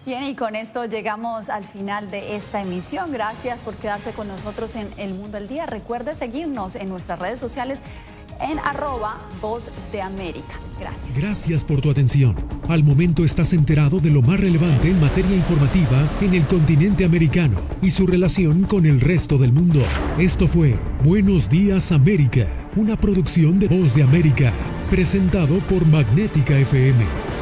Bien, 0.06 0.22
y 0.22 0.36
con 0.36 0.54
esto 0.54 0.84
llegamos 0.84 1.48
al 1.48 1.64
final 1.64 2.12
de 2.12 2.36
esta 2.36 2.62
emisión. 2.62 3.10
Gracias 3.10 3.60
por 3.60 3.74
quedarse 3.74 4.12
con 4.12 4.28
nosotros 4.28 4.76
en 4.76 4.88
El 4.98 5.14
Mundo 5.14 5.36
al 5.36 5.48
Día. 5.48 5.66
Recuerde 5.66 6.14
seguirnos 6.14 6.76
en 6.76 6.88
nuestras 6.88 7.18
redes 7.18 7.40
sociales 7.40 7.82
en 8.40 8.60
arroba 8.60 9.18
voz 9.42 9.68
de 9.90 10.02
América. 10.02 10.60
Gracias. 10.78 11.16
Gracias 11.16 11.64
por 11.64 11.80
tu 11.80 11.90
atención. 11.90 12.36
Al 12.68 12.84
momento 12.84 13.24
estás 13.24 13.52
enterado 13.52 13.98
de 13.98 14.10
lo 14.10 14.22
más 14.22 14.38
relevante 14.38 14.90
en 14.90 15.00
materia 15.00 15.34
informativa 15.34 16.08
en 16.20 16.34
el 16.34 16.46
continente 16.46 17.04
americano 17.04 17.60
y 17.82 17.90
su 17.90 18.06
relación 18.06 18.62
con 18.62 18.86
el 18.86 19.00
resto 19.00 19.38
del 19.38 19.52
mundo. 19.52 19.80
Esto 20.20 20.46
fue 20.46 20.78
Buenos 21.02 21.48
Días 21.50 21.90
América, 21.90 22.46
una 22.76 22.96
producción 22.96 23.58
de 23.58 23.66
Voz 23.66 23.96
de 23.96 24.04
América, 24.04 24.52
presentado 24.88 25.58
por 25.68 25.84
Magnética 25.84 26.56
FM. 26.56 27.35